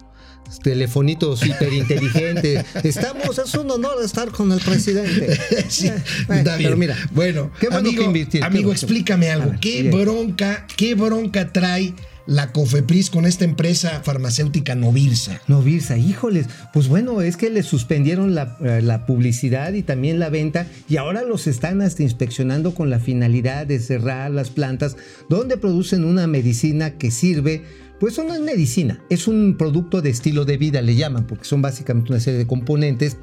telefonito 0.64 1.36
súper 1.36 1.74
inteligente. 1.74 2.64
Estamos, 2.84 3.38
es 3.40 3.54
un 3.56 3.72
honor 3.72 4.04
estar 4.04 4.30
con 4.32 4.52
el 4.52 4.60
presidente. 4.60 5.40
Sí, 5.70 5.90
bueno, 6.28 6.42
está 6.42 6.58
bien. 6.58 6.68
Pero 6.70 6.78
mira, 6.78 6.98
bueno, 7.12 7.52
qué 7.60 7.68
bueno 7.68 7.90
amigo, 7.90 8.14
que 8.14 8.28
qué 8.28 8.44
amigo, 8.44 8.66
bueno. 8.66 8.72
explícame 8.74 9.32
algo. 9.32 9.52
ver, 9.52 9.60
¿Qué 9.60 9.90
bronca, 9.90 10.68
qué 10.78 10.94
bronca 10.96 11.52
trae 11.52 11.94
la 12.28 12.52
Cofepris 12.52 13.10
con 13.10 13.26
esta 13.26 13.46
empresa 13.46 14.02
farmacéutica 14.04 14.76
Novirsa? 14.76 15.42
No, 15.48 15.62
Virsa, 15.62 15.98
híjoles. 15.98 16.48
Pues 16.74 16.88
bueno, 16.88 17.22
es 17.22 17.38
que 17.38 17.50
le 17.50 17.64
suspendieron 17.64 18.34
la, 18.36 18.58
eh, 18.62 18.82
la 18.82 19.06
publicidad 19.06 19.74
y 19.74 19.84
también 19.84 20.20
la 20.20 20.30
venta 20.30 20.68
y 20.90 20.98
ahora 20.98 21.24
los 21.24 21.48
están 21.48 21.82
hasta 21.82 22.04
inspeccionando 22.04 22.74
con 22.74 22.90
la 22.90 23.00
finalidad 23.00 23.68
de 23.68 23.80
cerrar 23.80 24.32
las 24.32 24.50
plantas 24.50 24.98
donde 25.30 25.58
producen 25.58 26.04
una 26.04 26.28
medicina 26.28 26.92
que 26.92 27.12
sirve. 27.12 27.64
Pues 28.00 28.18
no 28.18 28.34
es 28.34 28.42
medicina, 28.42 29.02
es 29.10 29.26
un 29.28 29.56
producto 29.58 30.02
de 30.02 30.10
estilo 30.10 30.44
de 30.44 30.58
vida, 30.58 30.82
le 30.82 30.96
llaman, 30.96 31.26
porque 31.28 31.46
son 31.46 31.62
básicamente 31.62 32.12
una 32.12 32.20
serie 32.20 32.40
de 32.40 32.46
componentes 32.46 33.16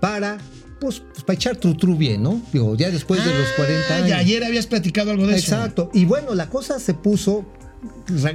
para, 0.00 0.38
pues, 0.80 1.00
pues, 1.00 1.24
para 1.24 1.34
echar 1.34 1.56
tru 1.56 1.74
tru 1.74 1.96
bien, 1.96 2.22
¿no? 2.22 2.40
Digo, 2.52 2.76
ya 2.76 2.90
después 2.92 3.24
de 3.24 3.34
los 3.36 3.48
40 3.56 3.86
Ah, 3.90 3.96
años. 3.96 4.08
Y 4.08 4.12
ayer 4.12 4.44
habías 4.44 4.68
platicado 4.68 5.10
algo 5.10 5.26
de 5.26 5.34
eso. 5.36 5.56
Exacto. 5.56 5.90
Y 5.92 6.04
bueno, 6.04 6.36
la 6.36 6.48
cosa 6.48 6.78
se 6.78 6.94
puso 6.94 7.44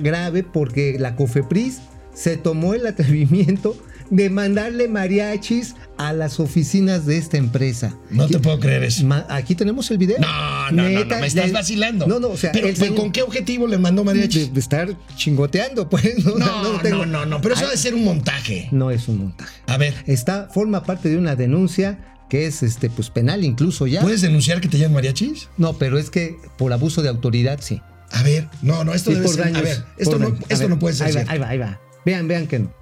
grave 0.01 0.43
porque 0.43 0.97
la 0.99 1.15
COFEPRIS 1.15 1.79
se 2.13 2.37
tomó 2.37 2.73
el 2.73 2.85
atrevimiento 2.87 3.75
de 4.11 4.29
mandarle 4.29 4.87
mariachis 4.87 5.73
a 5.97 6.13
las 6.13 6.39
oficinas 6.39 7.07
de 7.07 7.17
esta 7.17 7.37
empresa. 7.37 7.95
No 8.11 8.27
te 8.27 8.39
puedo 8.39 8.59
creer 8.59 8.83
eso. 8.83 9.03
Aquí 9.29 9.55
tenemos 9.55 9.89
el 9.89 9.97
video. 9.97 10.17
No, 10.19 10.71
no, 10.71 10.83
no, 10.83 10.89
Neta, 10.89 11.15
no, 11.15 11.21
me 11.21 11.27
estás 11.27 11.51
vacilando. 11.51 12.05
No, 12.05 12.19
no, 12.19 12.27
o 12.29 12.37
sea, 12.37 12.51
pero, 12.51 12.67
el 12.67 12.75
pero 12.75 12.85
señor- 12.91 12.99
¿con 13.01 13.11
qué 13.11 13.23
objetivo 13.23 13.65
le 13.67 13.79
mandó 13.79 14.03
de, 14.03 14.05
mariachi? 14.05 14.49
de 14.49 14.59
estar 14.59 14.95
chingoteando, 15.15 15.89
pues. 15.89 16.03
No, 16.25 16.37
No, 16.37 16.83
no, 16.83 17.05
no, 17.05 17.25
no, 17.25 17.41
pero 17.41 17.55
eso 17.55 17.65
ha 17.65 17.71
de 17.71 17.77
ser 17.77 17.95
un 17.95 18.03
montaje. 18.05 18.69
no 18.71 18.91
es 18.91 19.07
un 19.07 19.17
montaje. 19.17 19.55
A 19.67 19.77
ver, 19.77 19.95
Está, 20.05 20.49
forma 20.53 20.83
parte 20.83 21.09
de 21.09 21.17
una 21.17 21.35
denuncia 21.35 21.97
que 22.29 22.45
es 22.45 22.61
este, 22.63 22.89
pues, 22.91 23.09
penal 23.09 23.43
incluso 23.43 23.87
ya. 23.87 24.01
¿puedes 24.01 24.21
denunciar 24.21 24.61
que 24.61 24.67
te 24.67 24.77
llevan 24.77 24.93
mariachis? 24.93 25.49
No, 25.57 25.73
pero 25.73 25.97
es 25.97 26.09
que 26.11 26.37
por 26.57 26.71
abuso 26.73 27.01
de 27.01 27.09
autoridad 27.09 27.59
sí. 27.61 27.81
A 28.11 28.23
ver, 28.23 28.47
no, 28.61 28.83
no, 28.83 28.93
esto 28.93 29.09
Sí, 29.11 29.15
debe 29.15 29.25
por 29.27 29.35
ser. 29.35 29.43
daños. 29.45 29.59
a 29.59 29.63
ver, 29.63 29.83
esto, 29.97 30.17
no, 30.19 30.25
daños. 30.29 30.39
A 30.41 30.53
esto 30.53 30.59
ver, 30.63 30.69
no 30.69 30.79
puede 30.79 30.95
ser 30.95 31.07
Ahí 31.07 31.13
va, 31.13 31.31
ahí 31.31 31.39
va, 31.39 31.49
ahí 31.49 31.57
va. 31.57 31.79
Vean, 32.05 32.27
vean 32.27 32.47
que 32.47 32.59
no. 32.59 32.73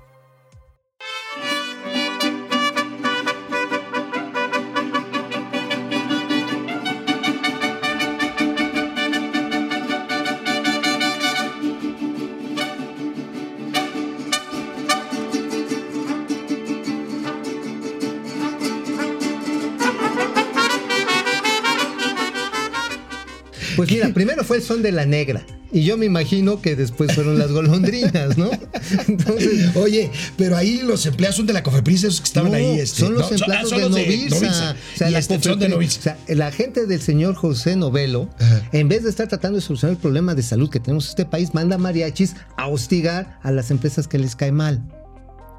Pues 23.84 23.92
mira, 23.92 24.14
primero 24.14 24.44
fue 24.46 24.58
el 24.58 24.64
son 24.64 24.82
de 24.82 24.92
la 24.92 25.06
negra. 25.06 25.46
Y 25.74 25.84
yo 25.84 25.98
me 25.98 26.06
imagino 26.06 26.62
que 26.62 26.76
después 26.76 27.14
fueron 27.14 27.38
las 27.38 27.52
golondrinas, 27.52 28.38
¿no? 28.38 28.50
Entonces, 29.08 29.76
Oye, 29.76 30.12
pero 30.38 30.56
ahí 30.56 30.82
los 30.84 31.06
empleados 31.06 31.36
son 31.36 31.48
de 31.48 31.54
la 31.54 31.64
Cofepris, 31.64 32.04
esos 32.04 32.22
que 32.22 32.28
estaban 32.28 32.52
no, 32.52 32.58
ahí. 32.58 32.80
Este, 32.80 33.02
son 33.02 33.14
los 33.16 33.24
no, 33.24 33.28
ah, 33.28 33.36
empleados 33.40 33.70
son 33.70 33.80
de 33.80 33.90
los 33.90 33.98
Novirsa. 33.98 34.76
O 34.94 34.98
sea, 34.98 35.10
la 35.10 35.20
este, 35.20 35.42
son 35.42 35.60
de 35.60 35.70
Novirsa. 35.70 36.00
O 36.00 36.04
sea, 36.04 36.36
la 36.36 36.52
gente 36.52 36.86
del 36.86 37.02
señor 37.02 37.36
José 37.36 37.76
Novelo, 37.76 38.30
Ajá. 38.40 38.62
en 38.72 38.88
vez 38.88 39.04
de 39.04 39.10
estar 39.10 39.28
tratando 39.28 39.58
de 39.58 39.62
solucionar 39.62 39.96
el 39.96 40.02
problema 40.02 40.36
de 40.36 40.44
salud 40.44 40.70
que 40.70 40.80
tenemos 40.80 41.06
en 41.06 41.10
este 41.10 41.26
país, 41.26 41.54
manda 41.54 41.78
mariachis 41.78 42.36
a 42.56 42.68
hostigar 42.68 43.40
a 43.42 43.52
las 43.52 43.72
empresas 43.72 44.08
que 44.08 44.20
les 44.20 44.36
cae 44.36 44.52
mal. 44.52 44.82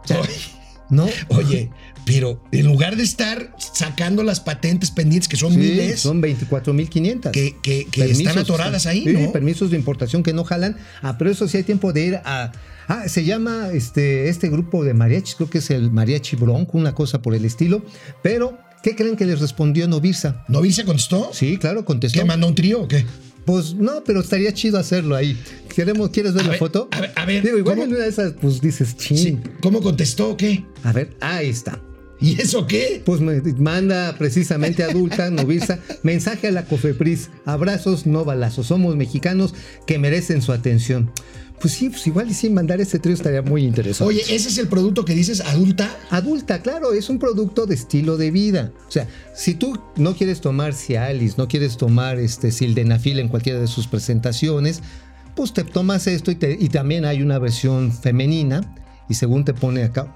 O 0.05 0.07
sea, 0.07 0.21
¿No? 0.91 1.09
Oye, 1.29 1.71
pero 2.07 2.43
en 2.53 2.67
lugar 2.67 2.97
de 2.97 3.03
estar 3.03 3.55
sacando 3.59 4.23
las 4.23 4.41
patentes 4.41 4.91
pendientes, 4.91 5.29
que 5.29 5.37
son 5.37 5.53
Sí, 5.53 5.59
miles, 5.59 6.01
son 6.01 6.21
24.500. 6.23 7.31
que, 7.31 7.57
que, 7.63 7.87
que 7.91 8.05
están 8.11 8.39
atoradas 8.39 8.87
ahí, 8.87 9.05
sí, 9.05 9.13
¿no? 9.13 9.33
permisos 9.33 9.71
de 9.71 9.77
importación 9.77 10.23
que 10.23 10.33
no 10.33 10.45
jalan. 10.45 10.77
Ah, 11.03 11.17
pero 11.19 11.31
eso 11.31 11.49
sí 11.49 11.57
hay 11.57 11.63
tiempo 11.63 11.93
de 11.93 12.05
ir 12.07 12.15
a. 12.25 12.53
Ah, 12.87 13.09
se 13.09 13.25
llama 13.25 13.71
este, 13.73 14.29
este 14.29 14.51
grupo 14.51 14.85
de 14.85 14.93
mariachis, 14.93 15.37
creo 15.37 15.49
que 15.49 15.59
es 15.59 15.71
el 15.71 15.91
Mariachi 15.91 16.37
Bronco, 16.37 16.77
una 16.77 16.95
cosa 16.95 17.23
por 17.23 17.35
el 17.35 17.47
estilo. 17.47 17.83
Pero, 18.23 18.59
¿qué 18.83 18.95
creen 18.95 19.17
que 19.17 19.25
les 19.25 19.41
respondió 19.41 19.89
Novirsa? 19.89 20.45
¿Novirsa 20.49 20.85
contestó? 20.85 21.31
Sí, 21.33 21.57
claro, 21.57 21.87
contestó. 21.87 22.19
¿Qué 22.21 22.27
mandó 22.27 22.47
un 22.47 22.55
trío 22.55 22.83
o 22.83 22.89
qué? 22.89 23.07
Pues 23.45 23.75
no, 23.75 24.03
pero 24.05 24.21
estaría 24.21 24.53
chido 24.55 24.79
hacerlo 24.79 25.17
ahí. 25.17 25.39
¿Queremos, 25.75 26.11
¿Quieres 26.11 26.33
ver 26.35 26.43
A 26.43 26.47
la 26.47 26.51
ver, 26.53 26.59
foto? 26.59 26.89
a 26.93 27.01
ver, 27.01 27.13
a 27.17 27.25
ver, 27.27 27.43
Digo, 27.43 27.59
igual 27.59 27.75
¿cómo? 27.77 27.85
en 27.87 27.95
una 27.95 28.05
de 28.05 28.09
esas, 28.09 28.33
pues 28.41 28.61
dices, 28.61 28.97
chin. 28.97 29.17
Sí. 29.19 29.39
¿Cómo 29.61 29.83
contestó 29.83 30.31
o 30.31 30.37
qué? 30.37 30.65
A 30.83 30.93
ver, 30.93 31.11
ahí 31.21 31.49
está. 31.49 31.81
¿Y 32.21 32.41
eso 32.41 32.67
qué? 32.67 33.03
Pues 33.05 33.21
me 33.21 33.41
manda 33.59 34.15
precisamente 34.17 34.83
adulta, 34.85 35.29
Novirsa, 35.31 35.81
mensaje 36.03 36.47
a 36.49 36.53
la 36.53 36.65
Cofepris, 36.65 37.29
abrazos, 37.45 38.07
no 38.07 38.25
balazos, 38.25 38.69
somos 38.69 38.97
mexicanos 38.97 39.53
que 39.87 39.99
merecen 39.99 40.41
su 40.41 40.53
atención. 40.53 41.11
Pues 41.61 41.73
sí, 41.75 41.89
pues 41.89 42.07
igual 42.07 42.31
y 42.31 42.35
sí, 42.35 42.51
mandar 42.51 42.81
ese 42.81 42.99
trío 42.99 43.15
estaría 43.15 43.41
muy 43.41 43.65
interesante. 43.65 44.13
Oye, 44.13 44.21
¿ese 44.35 44.49
es 44.51 44.59
el 44.59 44.69
producto 44.69 45.05
que 45.05 45.15
dices 45.15 45.41
adulta? 45.41 45.89
Adulta, 46.11 46.61
claro, 46.61 46.93
es 46.93 47.09
un 47.09 47.19
producto 47.19 47.65
de 47.65 47.75
estilo 47.75 48.17
de 48.19 48.31
vida. 48.31 48.73
O 48.87 48.91
sea, 48.91 49.09
si 49.35 49.55
tú 49.55 49.79
no 49.97 50.15
quieres 50.15 50.41
tomar 50.43 50.75
Cialis, 50.75 51.39
no 51.39 51.49
quieres 51.49 51.77
tomar 51.79 52.19
este 52.19 52.51
sildenafil 52.53 53.19
en 53.19 53.29
cualquiera 53.29 53.61
de 53.61 53.67
sus 53.67 53.87
presentaciones, 53.87 54.83
pues 55.35 55.53
te 55.55 55.65
tomas 55.65 56.07
esto 56.07 56.31
y, 56.31 56.35
te- 56.35 56.59
y 56.61 56.69
también 56.69 57.05
hay 57.07 57.23
una 57.23 57.39
versión 57.39 57.93
femenina 57.93 58.75
y 59.09 59.15
según 59.15 59.45
te 59.47 59.55
pone 59.55 59.85
acá, 59.85 60.15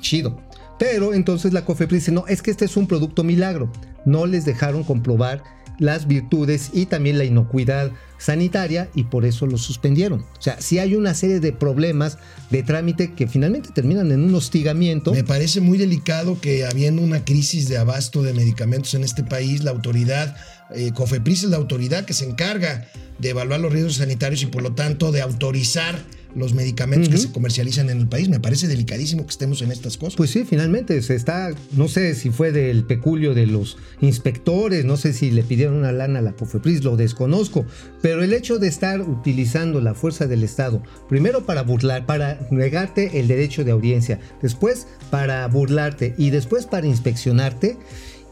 chido. 0.00 0.40
Pero 0.78 1.14
entonces 1.14 1.52
la 1.52 1.64
COFEPRIS 1.64 2.00
dice, 2.02 2.12
no, 2.12 2.26
es 2.26 2.42
que 2.42 2.50
este 2.50 2.64
es 2.66 2.76
un 2.76 2.86
producto 2.86 3.22
milagro. 3.24 3.70
No 4.04 4.26
les 4.26 4.44
dejaron 4.44 4.84
comprobar 4.84 5.42
las 5.80 6.06
virtudes 6.06 6.70
y 6.72 6.86
también 6.86 7.18
la 7.18 7.24
inocuidad 7.24 7.90
sanitaria 8.18 8.88
y 8.94 9.04
por 9.04 9.24
eso 9.24 9.46
lo 9.46 9.58
suspendieron. 9.58 10.20
O 10.38 10.42
sea, 10.42 10.60
sí 10.60 10.78
hay 10.78 10.94
una 10.94 11.14
serie 11.14 11.40
de 11.40 11.52
problemas 11.52 12.18
de 12.50 12.62
trámite 12.62 13.14
que 13.14 13.26
finalmente 13.26 13.70
terminan 13.74 14.12
en 14.12 14.22
un 14.22 14.34
hostigamiento. 14.34 15.12
Me 15.12 15.24
parece 15.24 15.60
muy 15.60 15.78
delicado 15.78 16.38
que 16.40 16.66
habiendo 16.66 17.02
una 17.02 17.24
crisis 17.24 17.68
de 17.68 17.78
abasto 17.78 18.22
de 18.22 18.34
medicamentos 18.34 18.94
en 18.94 19.02
este 19.02 19.24
país, 19.24 19.64
la 19.64 19.70
autoridad, 19.70 20.36
eh, 20.74 20.92
COFEPRIS 20.92 21.44
es 21.44 21.50
la 21.50 21.56
autoridad 21.56 22.04
que 22.04 22.14
se 22.14 22.26
encarga 22.26 22.86
de 23.18 23.30
evaluar 23.30 23.60
los 23.60 23.72
riesgos 23.72 23.96
sanitarios 23.96 24.42
y 24.42 24.46
por 24.46 24.62
lo 24.62 24.74
tanto 24.74 25.12
de 25.12 25.22
autorizar 25.22 25.98
los 26.34 26.54
medicamentos 26.54 27.08
que 27.08 27.18
se 27.18 27.32
comercializan 27.32 27.90
en 27.90 27.98
el 27.98 28.08
país. 28.08 28.28
Me 28.28 28.40
parece 28.40 28.68
delicadísimo 28.68 29.24
que 29.24 29.30
estemos 29.30 29.62
en 29.62 29.72
estas 29.72 29.96
cosas. 29.96 30.16
Pues 30.16 30.30
sí, 30.30 30.44
finalmente 30.44 31.00
se 31.02 31.14
está, 31.14 31.50
no 31.72 31.88
sé 31.88 32.14
si 32.14 32.30
fue 32.30 32.52
del 32.52 32.84
peculio 32.84 33.34
de 33.34 33.46
los 33.46 33.76
inspectores, 34.00 34.84
no 34.84 34.96
sé 34.96 35.12
si 35.12 35.30
le 35.30 35.42
pidieron 35.42 35.76
una 35.76 35.92
lana 35.92 36.20
a 36.20 36.22
la 36.22 36.32
COFEPRIS, 36.32 36.84
lo 36.84 36.96
desconozco, 36.96 37.64
pero 38.02 38.22
el 38.22 38.32
hecho 38.32 38.58
de 38.58 38.68
estar 38.68 39.00
utilizando 39.00 39.80
la 39.80 39.94
fuerza 39.94 40.26
del 40.26 40.42
Estado, 40.42 40.82
primero 41.08 41.44
para 41.46 41.62
burlar, 41.62 42.06
para 42.06 42.46
negarte 42.50 43.20
el 43.20 43.28
derecho 43.28 43.64
de 43.64 43.72
audiencia, 43.72 44.20
después 44.42 44.86
para 45.10 45.46
burlarte 45.48 46.14
y 46.16 46.30
después 46.30 46.66
para 46.66 46.86
inspeccionarte, 46.86 47.76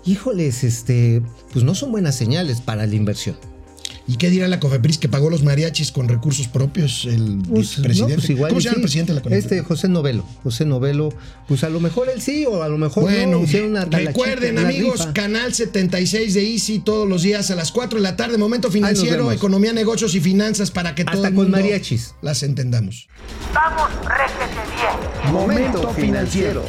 híjoles, 0.05 0.65
este, 0.65 1.23
pues 1.53 1.65
no 1.65 1.75
son 1.75 1.93
buenas 1.93 2.17
señales 2.17 2.61
para 2.61 2.87
la 2.87 2.95
inversión. 2.95 3.37
¿Y 4.11 4.17
qué 4.17 4.31
dirá 4.31 4.49
la 4.49 4.59
COFEPRIS 4.59 4.97
que 4.97 5.09
pagó 5.09 5.29
los 5.29 5.43
mariachis 5.45 5.93
con 5.93 6.09
recursos 6.09 6.49
propios 6.49 7.05
el 7.05 7.43
Pues, 7.47 7.69
vicepresidente? 7.77 8.15
no, 8.15 8.19
pues 8.21 8.31
igual 8.31 8.49
¿Cómo 8.49 8.61
se 8.63 8.65
llama 8.65 8.75
sí. 8.75 8.79
el 8.79 8.83
presidente 8.83 9.13
de 9.13 9.17
la 9.17 9.23
COFEPRIS? 9.23 9.45
Este 9.45 9.63
José 9.63 9.89
Novelo. 9.89 10.25
José 10.43 10.65
Novelo, 10.65 11.11
pues 11.47 11.63
a 11.63 11.69
lo 11.69 11.79
mejor 11.79 12.09
él 12.09 12.23
sí, 12.23 12.47
o 12.47 12.63
a 12.63 12.69
lo 12.69 12.79
mejor 12.79 13.03
Bueno, 13.03 13.39
no. 13.39 13.45
Hicieron 13.45 13.71
una 13.73 13.85
recuerden 13.85 14.59
amigos, 14.59 15.01
rifa. 15.01 15.13
canal 15.13 15.53
76 15.53 16.33
de 16.35 16.43
Easy 16.53 16.79
todos 16.79 17.07
los 17.07 17.21
días 17.23 17.51
a 17.51 17.55
las 17.55 17.71
4 17.71 17.99
de 17.99 18.03
la 18.03 18.17
tarde, 18.17 18.39
momento 18.39 18.71
financiero, 18.71 19.31
economía, 19.31 19.75
negocios 19.75 20.15
y 20.15 20.21
finanzas 20.21 20.71
para 20.71 20.95
que 20.95 21.03
Hasta 21.03 21.13
todo 21.13 21.27
el 21.27 21.35
con 21.35 21.51
mariachis. 21.51 22.15
las 22.23 22.43
entendamos. 22.43 23.09
Vamos, 23.53 23.91
réjete 24.07 24.55
bien. 25.23 25.33
Momento 25.35 25.91
financiero. 25.93 26.65